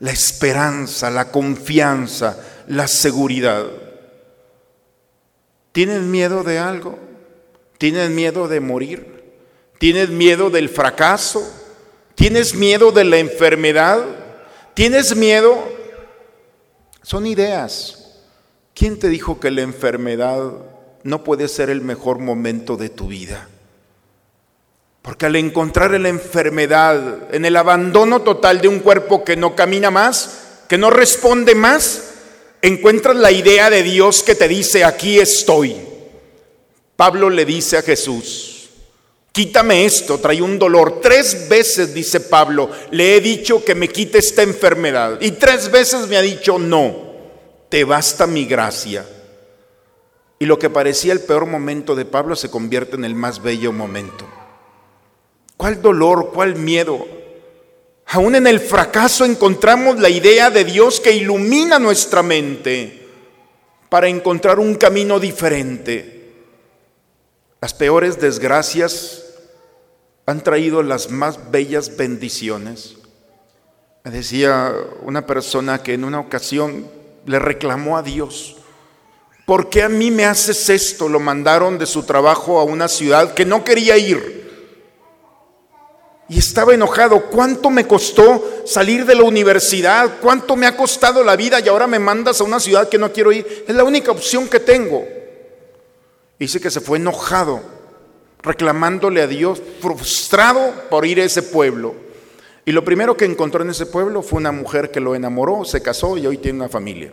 la 0.00 0.10
esperanza, 0.10 1.08
la 1.10 1.30
confianza, 1.30 2.36
la 2.66 2.88
seguridad. 2.88 3.64
¿Tienen 5.72 6.10
miedo 6.10 6.42
de 6.42 6.58
algo? 6.58 6.98
¿Tienen 7.78 8.14
miedo 8.14 8.48
de 8.48 8.60
morir? 8.60 9.14
¿Tienes 9.78 10.10
miedo 10.10 10.50
del 10.50 10.68
fracaso? 10.68 11.48
¿Tienes 12.14 12.54
miedo 12.54 12.92
de 12.92 13.04
la 13.04 13.18
enfermedad? 13.18 14.04
¿Tienes 14.74 15.16
miedo? 15.16 15.56
Son 17.02 17.26
ideas. 17.26 18.22
¿Quién 18.74 18.98
te 18.98 19.08
dijo 19.08 19.38
que 19.38 19.50
la 19.50 19.62
enfermedad 19.62 20.52
no 21.02 21.22
puede 21.22 21.48
ser 21.48 21.70
el 21.70 21.80
mejor 21.80 22.18
momento 22.18 22.76
de 22.76 22.88
tu 22.88 23.08
vida? 23.08 23.48
Porque 25.04 25.26
al 25.26 25.36
encontrar 25.36 25.94
en 25.94 26.04
la 26.04 26.08
enfermedad, 26.08 27.28
en 27.30 27.44
el 27.44 27.56
abandono 27.56 28.22
total 28.22 28.62
de 28.62 28.68
un 28.68 28.80
cuerpo 28.80 29.22
que 29.22 29.36
no 29.36 29.54
camina 29.54 29.90
más, 29.90 30.62
que 30.66 30.78
no 30.78 30.88
responde 30.88 31.54
más, 31.54 32.04
encuentras 32.62 33.14
la 33.14 33.30
idea 33.30 33.68
de 33.68 33.82
Dios 33.82 34.22
que 34.22 34.34
te 34.34 34.48
dice, 34.48 34.82
aquí 34.82 35.18
estoy. 35.18 35.76
Pablo 36.96 37.28
le 37.28 37.44
dice 37.44 37.76
a 37.76 37.82
Jesús, 37.82 38.70
quítame 39.30 39.84
esto, 39.84 40.16
trae 40.20 40.40
un 40.40 40.58
dolor. 40.58 41.02
Tres 41.02 41.50
veces, 41.50 41.92
dice 41.92 42.20
Pablo, 42.20 42.70
le 42.90 43.14
he 43.14 43.20
dicho 43.20 43.62
que 43.62 43.74
me 43.74 43.88
quite 43.88 44.20
esta 44.20 44.40
enfermedad. 44.40 45.18
Y 45.20 45.32
tres 45.32 45.70
veces 45.70 46.08
me 46.08 46.16
ha 46.16 46.22
dicho, 46.22 46.58
no, 46.58 46.96
te 47.68 47.84
basta 47.84 48.26
mi 48.26 48.46
gracia. 48.46 49.04
Y 50.38 50.46
lo 50.46 50.58
que 50.58 50.70
parecía 50.70 51.12
el 51.12 51.20
peor 51.20 51.44
momento 51.44 51.94
de 51.94 52.06
Pablo 52.06 52.36
se 52.36 52.50
convierte 52.50 52.96
en 52.96 53.04
el 53.04 53.14
más 53.14 53.42
bello 53.42 53.70
momento. 53.70 54.26
¿Cuál 55.64 55.80
dolor, 55.80 56.30
cuál 56.30 56.56
miedo? 56.56 57.08
Aún 58.08 58.34
en 58.34 58.46
el 58.46 58.60
fracaso 58.60 59.24
encontramos 59.24 59.98
la 59.98 60.10
idea 60.10 60.50
de 60.50 60.62
Dios 60.62 61.00
que 61.00 61.12
ilumina 61.12 61.78
nuestra 61.78 62.22
mente 62.22 63.08
para 63.88 64.08
encontrar 64.08 64.58
un 64.58 64.74
camino 64.74 65.18
diferente. 65.18 66.34
Las 67.62 67.72
peores 67.72 68.20
desgracias 68.20 69.24
han 70.26 70.42
traído 70.42 70.82
las 70.82 71.10
más 71.10 71.50
bellas 71.50 71.96
bendiciones. 71.96 72.96
Me 74.04 74.10
decía 74.10 74.70
una 75.00 75.24
persona 75.26 75.82
que 75.82 75.94
en 75.94 76.04
una 76.04 76.20
ocasión 76.20 76.86
le 77.24 77.38
reclamó 77.38 77.96
a 77.96 78.02
Dios, 78.02 78.58
¿por 79.46 79.70
qué 79.70 79.82
a 79.82 79.88
mí 79.88 80.10
me 80.10 80.26
haces 80.26 80.68
esto? 80.68 81.08
Lo 81.08 81.20
mandaron 81.20 81.78
de 81.78 81.86
su 81.86 82.02
trabajo 82.02 82.60
a 82.60 82.64
una 82.64 82.86
ciudad 82.86 83.32
que 83.32 83.46
no 83.46 83.64
quería 83.64 83.96
ir 83.96 84.43
y 86.28 86.38
estaba 86.38 86.74
enojado. 86.74 87.26
¿Cuánto 87.26 87.70
me 87.70 87.86
costó 87.86 88.62
salir 88.64 89.04
de 89.04 89.14
la 89.14 89.24
universidad? 89.24 90.18
¿Cuánto 90.20 90.56
me 90.56 90.66
ha 90.66 90.76
costado 90.76 91.22
la 91.22 91.36
vida? 91.36 91.60
Y 91.60 91.68
ahora 91.68 91.86
me 91.86 91.98
mandas 91.98 92.40
a 92.40 92.44
una 92.44 92.60
ciudad 92.60 92.88
que 92.88 92.98
no 92.98 93.12
quiero 93.12 93.32
ir. 93.32 93.64
Es 93.68 93.74
la 93.74 93.84
única 93.84 94.10
opción 94.10 94.48
que 94.48 94.60
tengo. 94.60 95.04
Dice 96.38 96.60
que 96.60 96.70
se 96.70 96.80
fue 96.80 96.98
enojado, 96.98 97.60
reclamándole 98.42 99.22
a 99.22 99.26
Dios, 99.26 99.62
frustrado 99.80 100.72
por 100.90 101.06
ir 101.06 101.20
a 101.20 101.24
ese 101.24 101.42
pueblo. 101.42 101.94
Y 102.64 102.72
lo 102.72 102.84
primero 102.84 103.16
que 103.16 103.26
encontró 103.26 103.62
en 103.62 103.70
ese 103.70 103.86
pueblo 103.86 104.22
fue 104.22 104.38
una 104.38 104.52
mujer 104.52 104.90
que 104.90 105.00
lo 105.00 105.14
enamoró, 105.14 105.64
se 105.64 105.82
casó 105.82 106.16
y 106.16 106.26
hoy 106.26 106.38
tiene 106.38 106.60
una 106.60 106.68
familia. 106.68 107.12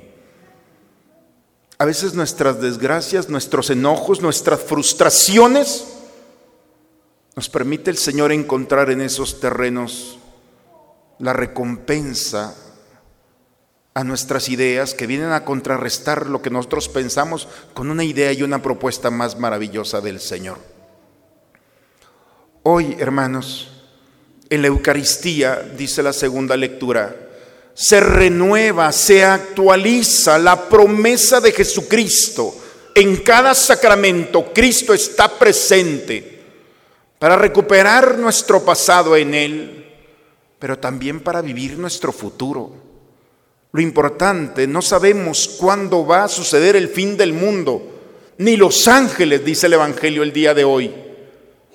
A 1.78 1.86
veces 1.86 2.14
nuestras 2.14 2.62
desgracias, 2.62 3.28
nuestros 3.28 3.70
enojos, 3.70 4.22
nuestras 4.22 4.62
frustraciones 4.62 5.91
nos 7.36 7.50
permite 7.50 7.90
el 7.90 7.98
Señor 7.98 8.32
encontrar 8.32 8.90
en 8.90 9.02
esos 9.02 9.40
terrenos 9.40 10.20
la 11.20 11.34
recompensa 11.34 12.56
a 13.94 14.04
nuestras 14.04 14.50
ideas 14.50 14.94
que 14.94 15.08
vienen 15.08 15.32
a 15.32 15.46
contrarrestar 15.46 16.28
lo 16.28 16.42
que 16.42 16.50
nosotros 16.50 16.90
pensamos 16.90 17.48
con 17.74 17.90
una 17.90 18.04
idea 18.04 18.32
y 18.32 18.44
una 18.44 18.62
propuesta 18.62 19.10
más 19.10 19.38
maravillosa 19.38 20.02
del 20.02 20.20
Señor. 20.20 20.58
Hoy, 22.64 22.96
hermanos, 23.00 23.72
en 24.50 24.62
la 24.62 24.68
Eucaristía, 24.68 25.62
dice 25.78 26.04
la 26.04 26.14
segunda 26.14 26.58
lectura, 26.58 27.16
se 27.74 28.00
renueva, 28.00 28.92
se 28.92 29.24
actualiza 29.24 30.38
la 30.38 30.68
promesa 30.68 31.40
de 31.40 31.52
Jesucristo. 31.54 32.54
En 32.94 33.18
cada 33.18 33.54
sacramento 33.54 34.52
Cristo 34.54 34.94
está 34.94 35.40
presente 35.40 36.31
para 37.22 37.36
recuperar 37.36 38.18
nuestro 38.18 38.66
pasado 38.66 39.16
en 39.16 39.36
Él, 39.36 39.86
pero 40.58 40.80
también 40.80 41.20
para 41.20 41.44
vivir 41.44 41.78
nuestro 41.78 42.12
futuro. 42.12 42.72
Lo 43.72 43.80
importante, 43.80 44.66
no 44.66 44.82
sabemos 44.82 45.48
cuándo 45.60 46.04
va 46.04 46.24
a 46.24 46.28
suceder 46.28 46.76
el 46.76 46.90
fin 46.90 47.16
del 47.18 47.34
mundo, 47.34 48.00
ni 48.40 48.58
los 48.58 48.88
ángeles, 48.88 49.46
dice 49.46 49.68
el 49.68 49.74
Evangelio 49.74 50.24
el 50.24 50.34
día 50.34 50.56
de 50.56 50.64
hoy, 50.64 50.92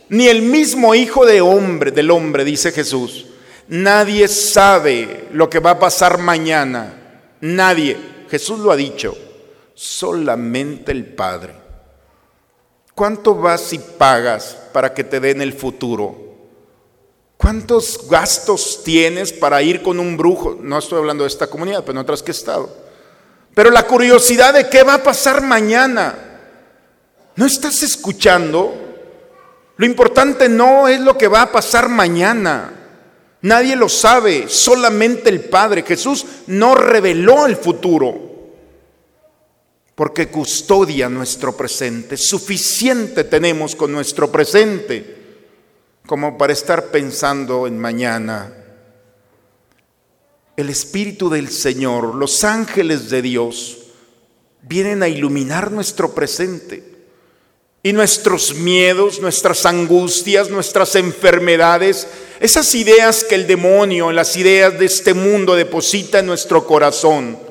ni 0.08 0.26
el 0.26 0.42
mismo 0.42 0.96
Hijo 0.96 1.24
de 1.24 1.40
hombre, 1.40 1.92
del 1.92 2.10
hombre, 2.10 2.44
dice 2.44 2.72
Jesús. 2.72 3.26
Nadie 3.68 4.26
sabe 4.26 5.28
lo 5.30 5.48
que 5.48 5.60
va 5.60 5.70
a 5.70 5.78
pasar 5.78 6.18
mañana. 6.18 7.20
Nadie. 7.40 7.96
Jesús 8.28 8.58
lo 8.58 8.72
ha 8.72 8.76
dicho. 8.76 9.16
Solamente 9.74 10.90
el 10.90 11.04
Padre. 11.04 11.65
¿Cuánto 12.96 13.34
vas 13.34 13.74
y 13.74 13.78
pagas 13.78 14.56
para 14.72 14.94
que 14.94 15.04
te 15.04 15.20
den 15.20 15.42
el 15.42 15.52
futuro? 15.52 16.16
¿Cuántos 17.36 18.08
gastos 18.08 18.80
tienes 18.84 19.34
para 19.34 19.60
ir 19.60 19.82
con 19.82 20.00
un 20.00 20.16
brujo? 20.16 20.56
No 20.58 20.78
estoy 20.78 21.00
hablando 21.00 21.24
de 21.24 21.28
esta 21.28 21.46
comunidad, 21.46 21.80
pero 21.80 21.92
en 21.92 21.98
otras 21.98 22.22
que 22.22 22.30
he 22.30 22.34
estado. 22.34 22.74
Pero 23.54 23.70
la 23.70 23.86
curiosidad 23.86 24.54
de 24.54 24.70
qué 24.70 24.82
va 24.82 24.94
a 24.94 25.02
pasar 25.02 25.42
mañana. 25.42 26.14
¿No 27.34 27.44
estás 27.44 27.82
escuchando? 27.82 28.74
Lo 29.76 29.84
importante 29.84 30.48
no 30.48 30.88
es 30.88 30.98
lo 30.98 31.18
que 31.18 31.28
va 31.28 31.42
a 31.42 31.52
pasar 31.52 31.90
mañana. 31.90 32.72
Nadie 33.42 33.76
lo 33.76 33.90
sabe, 33.90 34.48
solamente 34.48 35.28
el 35.28 35.40
Padre. 35.40 35.82
Jesús 35.82 36.24
no 36.46 36.74
reveló 36.74 37.44
el 37.44 37.56
futuro 37.56 38.25
porque 39.96 40.28
custodia 40.28 41.08
nuestro 41.08 41.56
presente. 41.56 42.18
Suficiente 42.18 43.24
tenemos 43.24 43.74
con 43.74 43.90
nuestro 43.90 44.30
presente 44.30 45.16
como 46.06 46.38
para 46.38 46.52
estar 46.52 46.90
pensando 46.90 47.66
en 47.66 47.78
mañana. 47.78 48.52
El 50.54 50.68
Espíritu 50.68 51.30
del 51.30 51.48
Señor, 51.48 52.14
los 52.14 52.44
ángeles 52.44 53.08
de 53.08 53.22
Dios, 53.22 53.78
vienen 54.62 55.02
a 55.02 55.08
iluminar 55.08 55.72
nuestro 55.72 56.14
presente. 56.14 56.94
Y 57.82 57.92
nuestros 57.92 58.54
miedos, 58.54 59.20
nuestras 59.20 59.64
angustias, 59.64 60.50
nuestras 60.50 60.94
enfermedades, 60.96 62.06
esas 62.40 62.74
ideas 62.74 63.24
que 63.24 63.36
el 63.36 63.46
demonio, 63.46 64.12
las 64.12 64.36
ideas 64.36 64.78
de 64.78 64.86
este 64.86 65.14
mundo 65.14 65.54
deposita 65.54 66.18
en 66.18 66.26
nuestro 66.26 66.66
corazón 66.66 67.45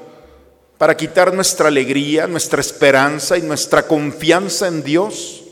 para 0.77 0.97
quitar 0.97 1.33
nuestra 1.33 1.67
alegría, 1.67 2.27
nuestra 2.27 2.61
esperanza 2.61 3.37
y 3.37 3.41
nuestra 3.41 3.87
confianza 3.87 4.67
en 4.67 4.83
Dios. 4.83 5.43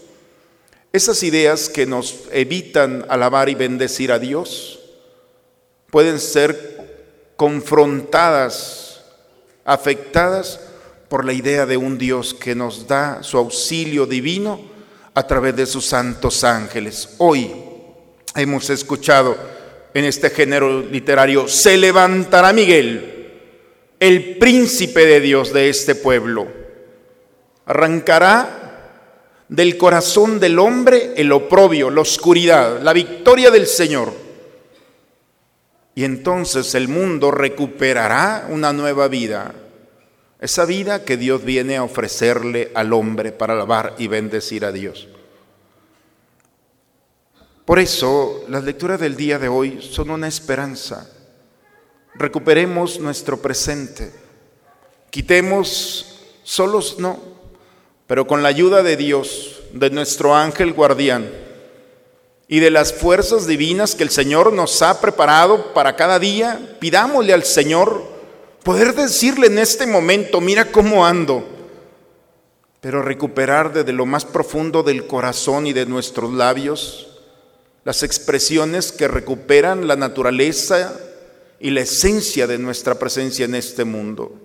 Esas 0.91 1.23
ideas 1.23 1.69
que 1.69 1.85
nos 1.85 2.25
evitan 2.31 3.05
alabar 3.09 3.49
y 3.49 3.55
bendecir 3.55 4.11
a 4.11 4.19
Dios 4.19 4.79
pueden 5.89 6.19
ser 6.19 7.33
confrontadas, 7.35 9.01
afectadas 9.65 10.59
por 11.07 11.25
la 11.25 11.33
idea 11.33 11.65
de 11.65 11.77
un 11.77 11.97
Dios 11.97 12.33
que 12.33 12.55
nos 12.55 12.87
da 12.87 13.23
su 13.23 13.37
auxilio 13.37 14.05
divino 14.05 14.59
a 15.13 15.25
través 15.25 15.55
de 15.55 15.65
sus 15.65 15.85
santos 15.85 16.43
ángeles. 16.43 17.09
Hoy 17.19 17.51
hemos 18.35 18.69
escuchado 18.69 19.37
en 19.93 20.05
este 20.05 20.31
género 20.31 20.81
literario, 20.81 21.47
se 21.47 21.77
levantará 21.77 22.51
Miguel, 22.51 23.12
el 24.03 24.37
príncipe 24.37 25.05
de 25.05 25.21
Dios 25.21 25.53
de 25.53 25.69
este 25.69 25.95
pueblo. 25.95 26.45
Arrancará 27.65 29.45
del 29.47 29.77
corazón 29.77 30.41
del 30.41 30.59
hombre 30.59 31.13
el 31.15 31.31
oprobio, 31.31 31.89
la 31.89 32.01
oscuridad, 32.01 32.81
la 32.81 32.91
victoria 32.91 33.49
del 33.49 33.65
Señor. 33.65 34.11
Y 35.95 36.03
entonces 36.03 36.75
el 36.75 36.89
mundo 36.89 37.31
recuperará 37.31 38.47
una 38.49 38.73
nueva 38.73 39.07
vida, 39.07 39.55
esa 40.41 40.65
vida 40.65 41.05
que 41.05 41.15
Dios 41.15 41.45
viene 41.45 41.77
a 41.77 41.83
ofrecerle 41.83 42.73
al 42.75 42.91
hombre 42.91 43.31
para 43.31 43.53
alabar 43.53 43.95
y 43.97 44.07
bendecir 44.07 44.65
a 44.65 44.73
Dios. 44.73 45.07
Por 47.63 47.79
eso 47.79 48.43
las 48.49 48.65
lecturas 48.65 48.99
del 48.99 49.15
día 49.15 49.39
de 49.39 49.47
hoy 49.47 49.81
son 49.81 50.09
una 50.09 50.27
esperanza. 50.27 51.09
Recuperemos 52.15 52.99
nuestro 52.99 53.41
presente. 53.41 54.11
Quitemos 55.09 56.19
solos, 56.43 56.97
no, 56.99 57.19
pero 58.07 58.27
con 58.27 58.43
la 58.43 58.49
ayuda 58.49 58.83
de 58.83 58.97
Dios, 58.97 59.61
de 59.73 59.89
nuestro 59.89 60.35
ángel 60.35 60.73
guardián 60.73 61.29
y 62.47 62.59
de 62.59 62.69
las 62.69 62.93
fuerzas 62.93 63.47
divinas 63.47 63.95
que 63.95 64.03
el 64.03 64.09
Señor 64.09 64.53
nos 64.53 64.81
ha 64.81 65.01
preparado 65.01 65.73
para 65.73 65.95
cada 65.95 66.19
día, 66.19 66.77
pidámosle 66.79 67.33
al 67.33 67.43
Señor 67.43 68.03
poder 68.63 68.93
decirle 68.93 69.47
en 69.47 69.57
este 69.57 69.87
momento, 69.87 70.39
mira 70.39 70.71
cómo 70.71 71.05
ando, 71.05 71.47
pero 72.81 73.01
recuperar 73.01 73.73
desde 73.73 73.93
lo 73.93 74.05
más 74.05 74.25
profundo 74.25 74.83
del 74.83 75.07
corazón 75.07 75.65
y 75.65 75.73
de 75.73 75.85
nuestros 75.85 76.31
labios 76.33 77.07
las 77.83 78.03
expresiones 78.03 78.91
que 78.91 79.07
recuperan 79.07 79.87
la 79.87 79.95
naturaleza 79.95 80.97
y 81.63 81.69
la 81.69 81.79
esencia 81.79 82.45
de 82.45 82.57
nuestra 82.57 82.99
presencia 82.99 83.45
en 83.45 83.55
este 83.55 83.85
mundo. 83.85 84.35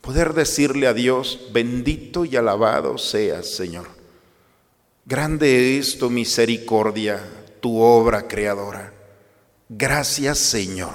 Poder 0.00 0.34
decirle 0.34 0.86
a 0.86 0.94
Dios, 0.94 1.48
bendito 1.52 2.24
y 2.24 2.36
alabado 2.36 2.96
seas, 2.96 3.50
Señor. 3.50 3.88
Grande 5.04 5.76
es 5.78 5.98
tu 5.98 6.10
misericordia, 6.10 7.18
tu 7.58 7.80
obra 7.80 8.28
creadora. 8.28 8.92
Gracias, 9.68 10.38
Señor. 10.38 10.92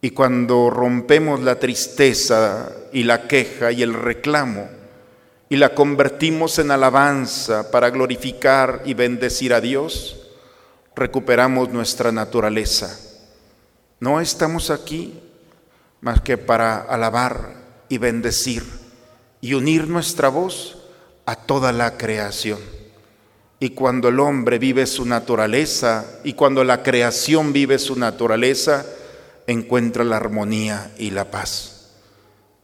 Y 0.00 0.12
cuando 0.12 0.70
rompemos 0.70 1.42
la 1.42 1.58
tristeza 1.58 2.74
y 2.90 3.02
la 3.02 3.28
queja 3.28 3.70
y 3.70 3.82
el 3.82 3.92
reclamo, 3.92 4.66
y 5.50 5.56
la 5.56 5.74
convertimos 5.74 6.58
en 6.58 6.70
alabanza 6.70 7.70
para 7.70 7.90
glorificar 7.90 8.80
y 8.86 8.94
bendecir 8.94 9.52
a 9.52 9.60
Dios, 9.60 10.30
recuperamos 10.96 11.68
nuestra 11.68 12.12
naturaleza. 12.12 13.11
No 14.02 14.20
estamos 14.20 14.70
aquí 14.70 15.16
más 16.00 16.20
que 16.22 16.36
para 16.36 16.76
alabar 16.76 17.54
y 17.88 17.98
bendecir 17.98 18.64
y 19.40 19.54
unir 19.54 19.86
nuestra 19.86 20.28
voz 20.28 20.76
a 21.24 21.36
toda 21.36 21.70
la 21.70 21.96
creación. 21.96 22.58
Y 23.60 23.70
cuando 23.70 24.08
el 24.08 24.18
hombre 24.18 24.58
vive 24.58 24.88
su 24.88 25.06
naturaleza 25.06 26.04
y 26.24 26.32
cuando 26.32 26.64
la 26.64 26.82
creación 26.82 27.52
vive 27.52 27.78
su 27.78 27.94
naturaleza, 27.94 28.84
encuentra 29.46 30.02
la 30.02 30.16
armonía 30.16 30.90
y 30.98 31.10
la 31.12 31.30
paz. 31.30 31.92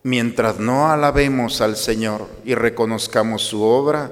Mientras 0.02 0.58
no 0.58 0.90
alabemos 0.90 1.60
al 1.60 1.76
Señor 1.76 2.26
y 2.44 2.56
reconozcamos 2.56 3.42
su 3.42 3.62
obra, 3.62 4.10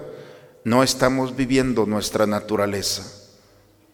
no 0.62 0.84
estamos 0.84 1.34
viviendo 1.34 1.86
nuestra 1.86 2.28
naturaleza. 2.28 3.15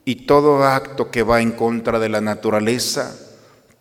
Y 0.05 0.27
todo 0.27 0.65
acto 0.65 1.11
que 1.11 1.23
va 1.23 1.41
en 1.41 1.53
contra 1.53 1.99
de 1.99 2.09
la 2.09 2.21
naturaleza 2.21 3.17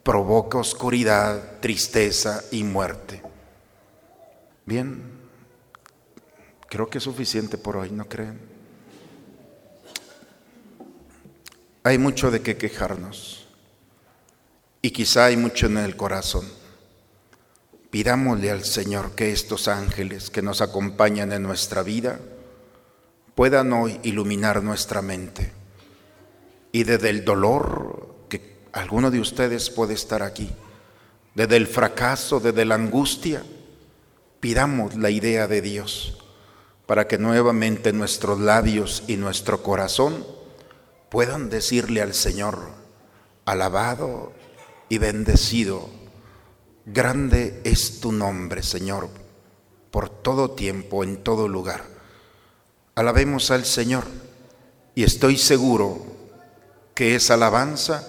provoca 0.03 0.57
oscuridad, 0.57 1.59
tristeza 1.59 2.43
y 2.51 2.63
muerte. 2.63 3.21
Bien, 4.65 5.01
creo 6.69 6.89
que 6.89 6.99
es 6.99 7.03
suficiente 7.03 7.57
por 7.57 7.77
hoy, 7.77 7.91
¿no 7.91 8.05
creen? 8.05 8.39
Hay 11.83 11.97
mucho 11.97 12.29
de 12.29 12.41
qué 12.41 12.57
quejarnos 12.57 13.47
y 14.83 14.91
quizá 14.91 15.25
hay 15.25 15.37
mucho 15.37 15.65
en 15.65 15.77
el 15.77 15.95
corazón. 15.95 16.47
Pidámosle 17.89 18.51
al 18.51 18.63
Señor 18.63 19.11
que 19.15 19.31
estos 19.31 19.67
ángeles 19.67 20.29
que 20.29 20.43
nos 20.43 20.61
acompañan 20.61 21.31
en 21.33 21.41
nuestra 21.41 21.81
vida 21.81 22.19
puedan 23.33 23.73
hoy 23.73 23.99
iluminar 24.03 24.63
nuestra 24.63 25.01
mente 25.01 25.60
y 26.71 26.83
desde 26.83 27.09
el 27.09 27.25
dolor 27.25 28.15
que 28.29 28.57
alguno 28.73 29.11
de 29.11 29.19
ustedes 29.19 29.69
puede 29.69 29.93
estar 29.93 30.23
aquí, 30.23 30.49
desde 31.35 31.57
el 31.57 31.67
fracaso, 31.67 32.39
desde 32.39 32.65
la 32.65 32.75
angustia, 32.75 33.43
pidamos 34.39 34.95
la 34.95 35.09
idea 35.09 35.47
de 35.47 35.61
Dios 35.61 36.17
para 36.85 37.07
que 37.07 37.17
nuevamente 37.17 37.93
nuestros 37.93 38.39
labios 38.39 39.03
y 39.07 39.15
nuestro 39.15 39.63
corazón 39.63 40.25
puedan 41.09 41.49
decirle 41.49 42.01
al 42.01 42.13
Señor, 42.13 42.59
alabado 43.45 44.33
y 44.89 44.97
bendecido, 44.97 45.89
grande 46.85 47.61
es 47.63 48.01
tu 48.01 48.11
nombre, 48.11 48.61
Señor, 48.61 49.09
por 49.89 50.09
todo 50.09 50.51
tiempo, 50.51 51.03
en 51.03 51.23
todo 51.23 51.47
lugar. 51.47 51.83
Alabemos 52.95 53.51
al 53.51 53.63
Señor 53.63 54.03
y 54.95 55.03
estoy 55.03 55.37
seguro 55.37 56.10
que 56.93 57.15
esa 57.15 57.35
alabanza 57.35 58.07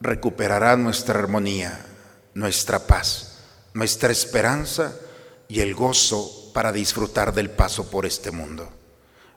recuperará 0.00 0.76
nuestra 0.76 1.18
armonía, 1.18 1.78
nuestra 2.34 2.80
paz, 2.80 3.38
nuestra 3.74 4.10
esperanza 4.10 4.94
y 5.48 5.60
el 5.60 5.74
gozo 5.74 6.50
para 6.52 6.72
disfrutar 6.72 7.32
del 7.34 7.50
paso 7.50 7.90
por 7.90 8.06
este 8.06 8.30
mundo. 8.30 8.68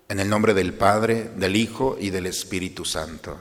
En 0.10 0.20
el 0.20 0.30
nombre 0.30 0.54
del 0.54 0.74
Padre, 0.74 1.32
del 1.36 1.56
Hijo 1.56 1.98
y 2.00 2.10
del 2.10 2.28
Espíritu 2.28 2.86
Santo. 2.86 3.38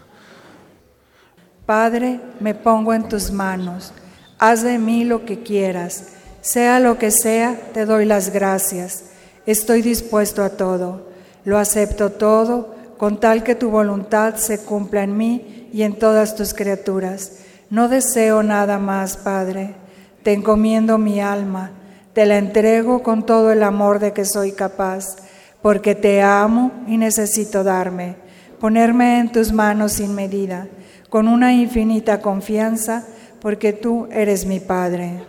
Padre, 1.66 2.20
me 2.40 2.55
pongo 2.55 2.94
en 2.94 3.09
tus 3.09 3.31
manos. 3.31 3.92
Haz 4.38 4.62
de 4.62 4.78
mí 4.78 5.05
lo 5.05 5.24
que 5.24 5.42
quieras. 5.42 6.09
Sea 6.40 6.81
lo 6.81 6.98
que 6.98 7.11
sea, 7.11 7.70
te 7.72 7.85
doy 7.85 8.05
las 8.05 8.33
gracias. 8.33 9.05
Estoy 9.46 9.83
dispuesto 9.83 10.42
a 10.42 10.50
todo. 10.50 11.09
Lo 11.44 11.59
acepto 11.59 12.11
todo 12.11 12.74
con 13.03 13.19
tal 13.19 13.43
que 13.43 13.57
tu 13.57 13.69
voluntad 13.69 14.37
se 14.37 14.62
cumpla 14.62 15.03
en 15.03 15.17
mí 15.17 15.69
y 15.73 15.83
en 15.83 15.99
todas 15.99 16.37
tus 16.37 16.55
criaturas. 16.55 17.41
No 17.69 17.88
deseo 17.88 18.45
nada 18.45 18.79
más, 18.79 19.17
Padre. 19.17 19.75
Te 20.23 20.33
encomiendo 20.33 20.99
mi 20.99 21.21
alma, 21.21 21.73
te 22.12 22.27
la 22.27 22.38
entrego 22.38 23.03
con 23.03 23.27
todo 23.27 23.51
el 23.51 23.65
amor 23.65 23.99
de 23.99 24.12
que 24.12 24.25
soy 24.25 24.53
capaz, 24.53 25.17
porque 25.62 25.97
te 25.97 26.23
amo 26.23 26.71
y 26.87 26.97
necesito 26.97 27.65
darme, 27.65 28.15
ponerme 28.61 29.19
en 29.19 29.33
tus 29.33 29.51
manos 29.51 29.95
sin 29.95 30.15
medida, 30.15 30.69
con 31.11 31.27
una 31.27 31.53
infinita 31.53 32.21
confianza, 32.21 33.05
porque 33.41 33.73
tú 33.73 34.07
eres 34.12 34.47
mi 34.47 34.61
Padre. 34.61 35.25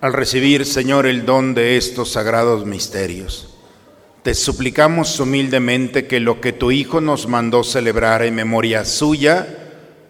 Al 0.00 0.14
recibir, 0.14 0.64
Señor, 0.64 1.04
el 1.04 1.26
don 1.26 1.52
de 1.52 1.76
estos 1.76 2.12
sagrados 2.12 2.64
misterios, 2.64 3.49
te 4.22 4.34
suplicamos 4.34 5.18
humildemente 5.18 6.06
que 6.06 6.20
lo 6.20 6.40
que 6.40 6.52
tu 6.52 6.70
Hijo 6.70 7.00
nos 7.00 7.26
mandó 7.26 7.64
celebrar 7.64 8.22
en 8.22 8.34
memoria 8.34 8.84
suya, 8.84 9.46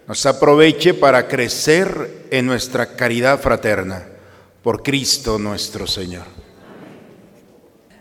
nos 0.07 0.25
aproveche 0.25 0.93
para 0.93 1.27
crecer 1.27 2.27
en 2.29 2.45
nuestra 2.45 2.95
caridad 2.95 3.39
fraterna 3.39 4.05
por 4.61 4.83
Cristo 4.83 5.39
nuestro 5.39 5.87
Señor. 5.87 6.25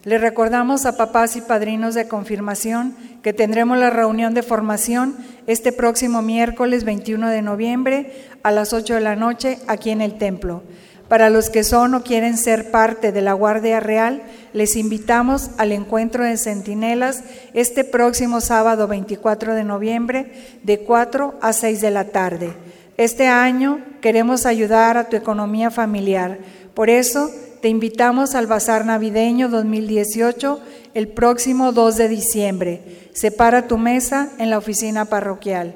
Le 0.02 0.18
recordamos 0.18 0.86
a 0.86 0.96
papás 0.96 1.36
y 1.36 1.42
padrinos 1.42 1.94
de 1.94 2.08
confirmación 2.08 2.96
que 3.22 3.32
tendremos 3.32 3.78
la 3.78 3.90
reunión 3.90 4.32
de 4.34 4.42
formación 4.42 5.14
este 5.46 5.72
próximo 5.72 6.22
miércoles 6.22 6.84
21 6.84 7.28
de 7.28 7.42
noviembre 7.42 8.12
a 8.42 8.50
las 8.50 8.72
8 8.72 8.94
de 8.94 9.00
la 9.00 9.14
noche 9.14 9.58
aquí 9.68 9.90
en 9.90 10.00
el 10.00 10.16
templo. 10.16 10.62
Para 11.10 11.28
los 11.28 11.50
que 11.50 11.64
son 11.64 11.94
o 11.94 12.04
quieren 12.04 12.38
ser 12.38 12.70
parte 12.70 13.10
de 13.10 13.20
la 13.20 13.32
Guardia 13.32 13.80
Real, 13.80 14.22
les 14.52 14.76
invitamos 14.76 15.50
al 15.58 15.72
encuentro 15.72 16.22
de 16.22 16.36
centinelas 16.36 17.24
este 17.52 17.82
próximo 17.82 18.40
sábado 18.40 18.86
24 18.86 19.56
de 19.56 19.64
noviembre 19.64 20.30
de 20.62 20.78
4 20.78 21.34
a 21.42 21.52
6 21.52 21.80
de 21.80 21.90
la 21.90 22.04
tarde. 22.04 22.52
Este 22.96 23.26
año 23.26 23.80
queremos 24.00 24.46
ayudar 24.46 24.96
a 24.96 25.08
tu 25.08 25.16
economía 25.16 25.72
familiar. 25.72 26.38
Por 26.74 26.88
eso 26.88 27.28
te 27.60 27.68
invitamos 27.68 28.36
al 28.36 28.46
Bazar 28.46 28.86
Navideño 28.86 29.48
2018 29.48 30.60
el 30.94 31.08
próximo 31.08 31.72
2 31.72 31.96
de 31.96 32.08
diciembre. 32.08 33.08
Separa 33.14 33.66
tu 33.66 33.78
mesa 33.78 34.30
en 34.38 34.48
la 34.48 34.58
oficina 34.58 35.06
parroquial. 35.06 35.74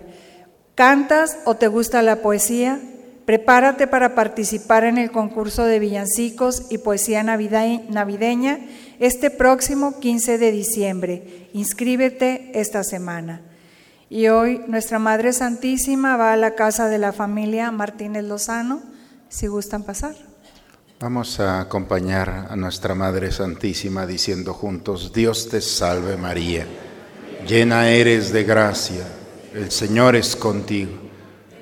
¿Cantas 0.76 1.38
o 1.44 1.56
te 1.56 1.66
gusta 1.66 2.02
la 2.02 2.22
poesía? 2.22 2.78
Prepárate 3.24 3.86
para 3.86 4.14
participar 4.14 4.84
en 4.84 4.98
el 4.98 5.10
concurso 5.10 5.64
de 5.64 5.78
villancicos 5.78 6.66
y 6.70 6.78
poesía 6.78 7.22
navideña 7.22 8.58
este 8.98 9.30
próximo 9.30 9.98
15 9.98 10.36
de 10.36 10.52
diciembre. 10.52 11.48
Inscríbete 11.54 12.50
esta 12.54 12.84
semana. 12.84 13.40
Y 14.10 14.28
hoy 14.28 14.60
nuestra 14.68 14.98
Madre 14.98 15.32
Santísima 15.32 16.18
va 16.18 16.34
a 16.34 16.36
la 16.36 16.54
casa 16.54 16.88
de 16.88 16.98
la 16.98 17.12
familia 17.12 17.70
Martínez 17.70 18.24
Lozano, 18.24 18.82
si 19.30 19.46
gustan 19.46 19.82
pasar. 19.84 20.14
Vamos 21.00 21.40
a 21.40 21.60
acompañar 21.60 22.46
a 22.50 22.56
nuestra 22.56 22.94
Madre 22.94 23.32
Santísima 23.32 24.06
diciendo 24.06 24.52
juntos, 24.52 25.12
Dios 25.12 25.48
te 25.48 25.60
salve 25.62 26.16
María, 26.16 26.66
llena 27.46 27.88
eres 27.88 28.32
de 28.32 28.44
gracia, 28.44 29.04
el 29.54 29.70
Señor 29.70 30.14
es 30.14 30.36
contigo. 30.36 31.03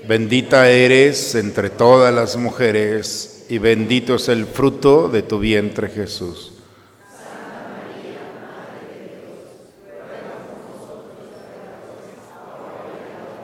Bendita 0.07 0.69
eres 0.69 1.35
entre 1.37 1.71
todas 1.71 2.13
las 2.13 2.37
mujeres 2.37 3.47
y 3.49 3.59
bendito 3.59 4.17
es 4.17 4.29
el 4.29 4.47
fruto 4.47 5.09
de 5.09 5.23
tu 5.23 5.39
vientre 5.39 5.89
Jesús. 5.89 6.53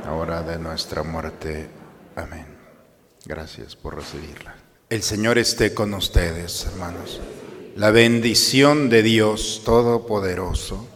Ahora 0.05 0.43
de 0.43 0.59
nuestra 0.59 1.03
muerte. 1.03 1.69
Amén. 2.17 2.47
Gracias 3.25 3.77
por 3.77 3.95
recibirla. 3.95 4.57
El 4.89 5.03
Señor 5.03 5.39
esté 5.39 5.75
con 5.75 5.93
ustedes, 5.95 6.67
hermanos. 6.67 7.21
La 7.77 7.91
bendición 7.93 8.89
de 8.89 9.03
Dios 9.03 9.63
Todopoderoso, 9.65 10.89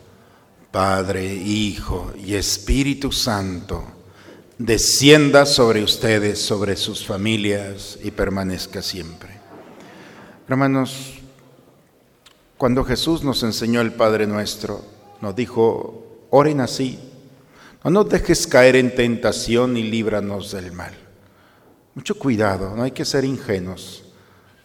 Padre, 0.72 1.26
Hijo 1.26 2.12
y 2.16 2.34
Espíritu 2.34 3.12
Santo, 3.12 3.84
descienda 4.64 5.44
sobre 5.44 5.82
ustedes, 5.82 6.40
sobre 6.40 6.76
sus 6.76 7.04
familias 7.04 7.98
y 8.04 8.12
permanezca 8.12 8.80
siempre. 8.80 9.30
Hermanos, 10.48 11.14
cuando 12.56 12.84
Jesús 12.84 13.24
nos 13.24 13.42
enseñó 13.42 13.80
el 13.80 13.92
Padre 13.92 14.28
nuestro, 14.28 14.84
nos 15.20 15.34
dijo, 15.34 16.26
oren 16.30 16.60
así, 16.60 17.00
no 17.82 17.90
nos 17.90 18.08
dejes 18.08 18.46
caer 18.46 18.76
en 18.76 18.94
tentación 18.94 19.76
y 19.76 19.82
líbranos 19.82 20.52
del 20.52 20.70
mal. 20.70 20.94
Mucho 21.96 22.16
cuidado, 22.16 22.76
no 22.76 22.84
hay 22.84 22.92
que 22.92 23.04
ser 23.04 23.24
ingenuos. 23.24 24.04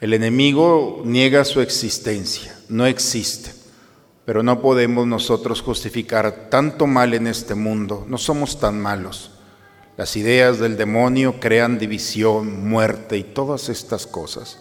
El 0.00 0.14
enemigo 0.14 1.02
niega 1.04 1.44
su 1.44 1.60
existencia, 1.60 2.56
no 2.68 2.86
existe, 2.86 3.52
pero 4.24 4.44
no 4.44 4.62
podemos 4.62 5.08
nosotros 5.08 5.60
justificar 5.60 6.48
tanto 6.50 6.86
mal 6.86 7.14
en 7.14 7.26
este 7.26 7.56
mundo, 7.56 8.06
no 8.08 8.16
somos 8.16 8.60
tan 8.60 8.80
malos. 8.80 9.32
Las 9.98 10.14
ideas 10.14 10.60
del 10.60 10.76
demonio 10.76 11.40
crean 11.40 11.76
división, 11.76 12.68
muerte 12.68 13.18
y 13.18 13.24
todas 13.24 13.68
estas 13.68 14.06
cosas. 14.06 14.60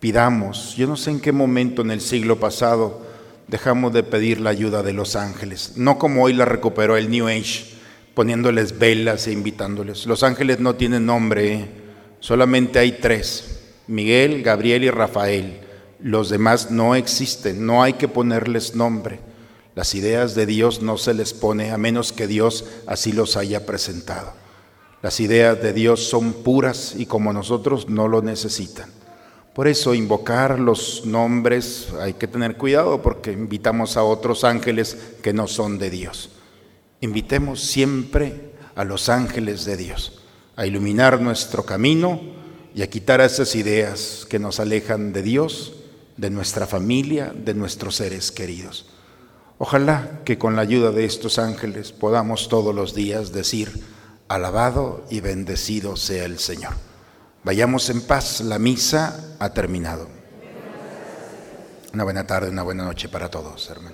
Pidamos, 0.00 0.74
yo 0.74 0.86
no 0.86 0.96
sé 0.96 1.10
en 1.10 1.20
qué 1.20 1.32
momento 1.32 1.82
en 1.82 1.90
el 1.90 2.00
siglo 2.00 2.40
pasado 2.40 3.02
dejamos 3.46 3.92
de 3.92 4.02
pedir 4.02 4.40
la 4.40 4.48
ayuda 4.48 4.82
de 4.82 4.94
los 4.94 5.16
ángeles, 5.16 5.72
no 5.76 5.98
como 5.98 6.22
hoy 6.22 6.32
la 6.32 6.46
recuperó 6.46 6.96
el 6.96 7.10
New 7.10 7.28
Age, 7.28 7.74
poniéndoles 8.14 8.78
velas 8.78 9.26
e 9.26 9.32
invitándoles. 9.32 10.06
Los 10.06 10.22
ángeles 10.22 10.60
no 10.60 10.76
tienen 10.76 11.04
nombre, 11.04 11.52
¿eh? 11.52 11.68
solamente 12.20 12.78
hay 12.78 12.92
tres, 12.92 13.60
Miguel, 13.86 14.42
Gabriel 14.42 14.84
y 14.84 14.90
Rafael. 14.90 15.60
Los 16.00 16.30
demás 16.30 16.70
no 16.70 16.94
existen, 16.94 17.66
no 17.66 17.82
hay 17.82 17.92
que 17.92 18.08
ponerles 18.08 18.74
nombre. 18.74 19.20
Las 19.74 19.94
ideas 19.94 20.34
de 20.34 20.46
Dios 20.46 20.80
no 20.80 20.96
se 20.96 21.12
les 21.12 21.34
pone 21.34 21.70
a 21.70 21.76
menos 21.76 22.12
que 22.12 22.26
Dios 22.26 22.64
así 22.86 23.12
los 23.12 23.36
haya 23.36 23.66
presentado. 23.66 24.43
Las 25.04 25.20
ideas 25.20 25.60
de 25.60 25.74
Dios 25.74 26.08
son 26.08 26.32
puras 26.32 26.94
y 26.96 27.04
como 27.04 27.34
nosotros 27.34 27.90
no 27.90 28.08
lo 28.08 28.22
necesitan. 28.22 28.88
Por 29.54 29.68
eso 29.68 29.92
invocar 29.92 30.58
los 30.58 31.04
nombres 31.04 31.88
hay 32.00 32.14
que 32.14 32.26
tener 32.26 32.56
cuidado 32.56 33.02
porque 33.02 33.30
invitamos 33.30 33.98
a 33.98 34.02
otros 34.02 34.44
ángeles 34.44 34.96
que 35.22 35.34
no 35.34 35.46
son 35.46 35.76
de 35.76 35.90
Dios. 35.90 36.30
Invitemos 37.02 37.60
siempre 37.60 38.54
a 38.74 38.84
los 38.84 39.10
ángeles 39.10 39.66
de 39.66 39.76
Dios 39.76 40.22
a 40.56 40.64
iluminar 40.64 41.20
nuestro 41.20 41.66
camino 41.66 42.18
y 42.74 42.80
a 42.80 42.88
quitar 42.88 43.20
esas 43.20 43.54
ideas 43.56 44.26
que 44.26 44.38
nos 44.38 44.58
alejan 44.58 45.12
de 45.12 45.20
Dios, 45.20 45.74
de 46.16 46.30
nuestra 46.30 46.66
familia, 46.66 47.30
de 47.36 47.52
nuestros 47.52 47.96
seres 47.96 48.32
queridos. 48.32 48.86
Ojalá 49.58 50.22
que 50.24 50.38
con 50.38 50.56
la 50.56 50.62
ayuda 50.62 50.92
de 50.92 51.04
estos 51.04 51.38
ángeles 51.38 51.92
podamos 51.92 52.48
todos 52.48 52.74
los 52.74 52.94
días 52.94 53.34
decir, 53.34 53.92
Alabado 54.34 55.04
y 55.10 55.20
bendecido 55.20 55.96
sea 55.96 56.24
el 56.24 56.40
Señor. 56.40 56.72
Vayamos 57.44 57.88
en 57.90 58.00
paz, 58.00 58.40
la 58.40 58.58
misa 58.58 59.36
ha 59.38 59.50
terminado. 59.50 60.08
Una 61.92 62.02
buena 62.02 62.26
tarde, 62.26 62.50
una 62.50 62.64
buena 62.64 62.82
noche 62.82 63.08
para 63.08 63.30
todos, 63.30 63.70
hermanos. 63.70 63.93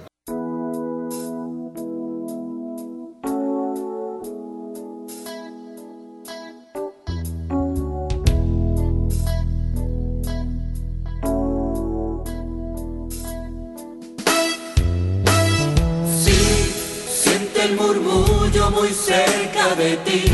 De 19.76 19.96
ti, 19.98 20.24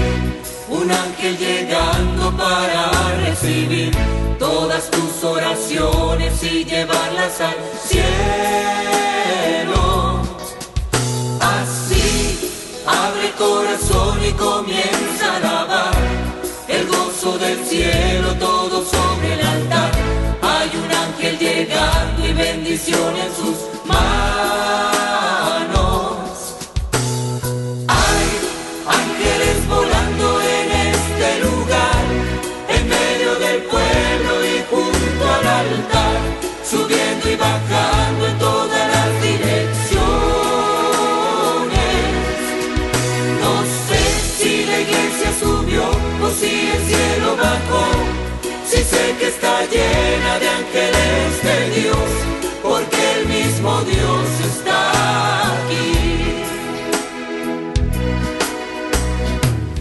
un 0.68 0.90
ángel 0.90 1.36
llegando 1.36 2.36
para 2.36 2.90
recibir 3.24 3.90
todas 4.38 4.88
tus 4.90 5.24
oraciones 5.24 6.42
y 6.44 6.64
llevarlas 6.64 7.40
al 7.40 7.56
cielo. 7.88 9.02
Así, 11.40 12.52
abre 12.86 13.32
corazón 13.36 14.18
y 14.24 14.32
comienza 14.32 15.32
a 15.32 15.36
alabar 15.36 15.94
el 16.68 16.86
gozo 16.86 17.38
del 17.38 17.64
cielo 17.64 18.34
todo 18.34 18.84
sobre 18.84 19.34
el 19.34 19.40
altar. 19.46 19.90
Hay 20.42 20.70
un 20.76 20.92
ángel 20.94 21.38
llegando 21.38 22.26
y 22.26 22.32
bendición 22.32 23.16
en 23.16 23.34
sus 23.34 23.56
manos. 23.84 24.85
Llena 49.64 50.38
de 50.38 50.48
ángeles 50.48 51.42
de 51.42 51.80
Dios, 51.80 52.08
porque 52.62 53.12
el 53.18 53.26
mismo 53.26 53.80
Dios 53.82 54.28
está 54.50 55.52
aquí. 55.56 55.92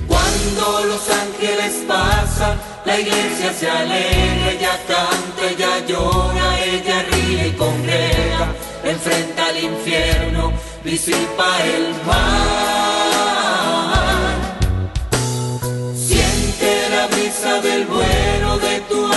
Cuando 0.08 0.86
los 0.86 1.10
ángeles 1.10 1.74
pasan, 1.88 2.60
la 2.86 3.00
iglesia 3.00 3.54
se 3.54 3.70
alegra, 3.70 4.52
ella 4.52 4.80
canta, 4.88 5.42
ella 5.52 5.86
llora, 5.88 6.60
ella 6.64 7.06
ríe 7.12 7.48
y 7.48 7.52
congrega, 7.52 8.54
enfrenta 8.84 9.48
al 9.48 9.64
infierno, 9.64 10.54
disipa 10.84 11.48
el 11.64 11.90
mal 12.06 12.56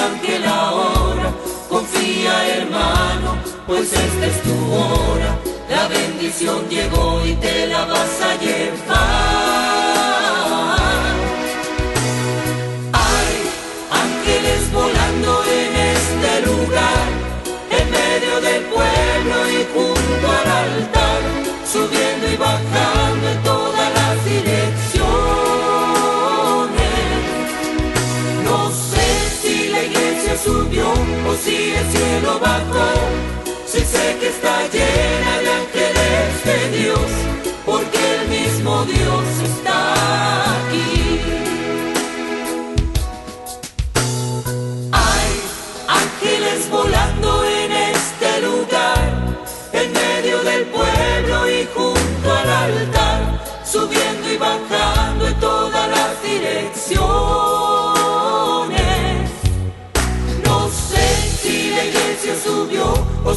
ante 0.06 0.38
la 0.38 0.72
hora. 0.72 1.32
Confía 1.68 2.56
hermano, 2.56 3.38
pues 3.66 3.92
esta 3.92 4.26
es 4.26 4.42
tu 4.42 4.72
hora. 4.72 5.38
La 5.68 5.88
bendición 5.88 6.68
llegó 6.68 7.24
y 7.26 7.34
te 7.34 7.66
la 7.66 7.84
vas 7.84 8.22
a 8.22 8.34
llevar. 8.36 9.87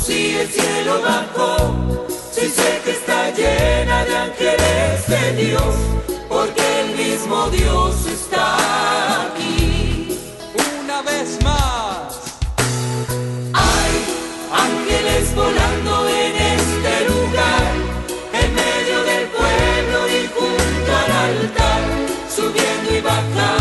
si 0.02 0.36
el 0.36 0.48
cielo 0.50 1.02
bajó, 1.02 2.08
si 2.32 2.48
sé 2.50 2.82
que 2.84 2.92
está 2.92 3.30
llena 3.32 4.04
de 4.06 4.18
ángeles 4.18 5.08
de 5.08 5.34
Dios, 5.34 5.76
porque 6.28 6.64
el 6.82 6.96
mismo 6.96 7.50
Dios 7.50 8.08
está 8.08 9.26
aquí. 9.28 10.18
Una 10.84 11.02
vez 11.04 11.38
más, 11.44 12.20
hay 13.54 13.94
ángeles 14.52 15.36
volando 15.36 16.10
en 16.10 16.36
este 16.58 16.94
lugar, 17.10 17.72
en 18.42 18.56
medio 18.56 19.04
del 19.04 19.28
pueblo 19.28 20.10
y 20.10 20.28
junto 20.36 20.92
al 21.02 21.12
altar, 21.30 21.82
subiendo 22.36 22.96
y 22.98 23.02
bajando. 23.02 23.61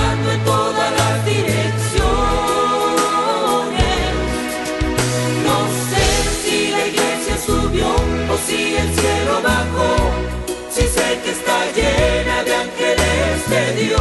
perdió. 13.50 13.99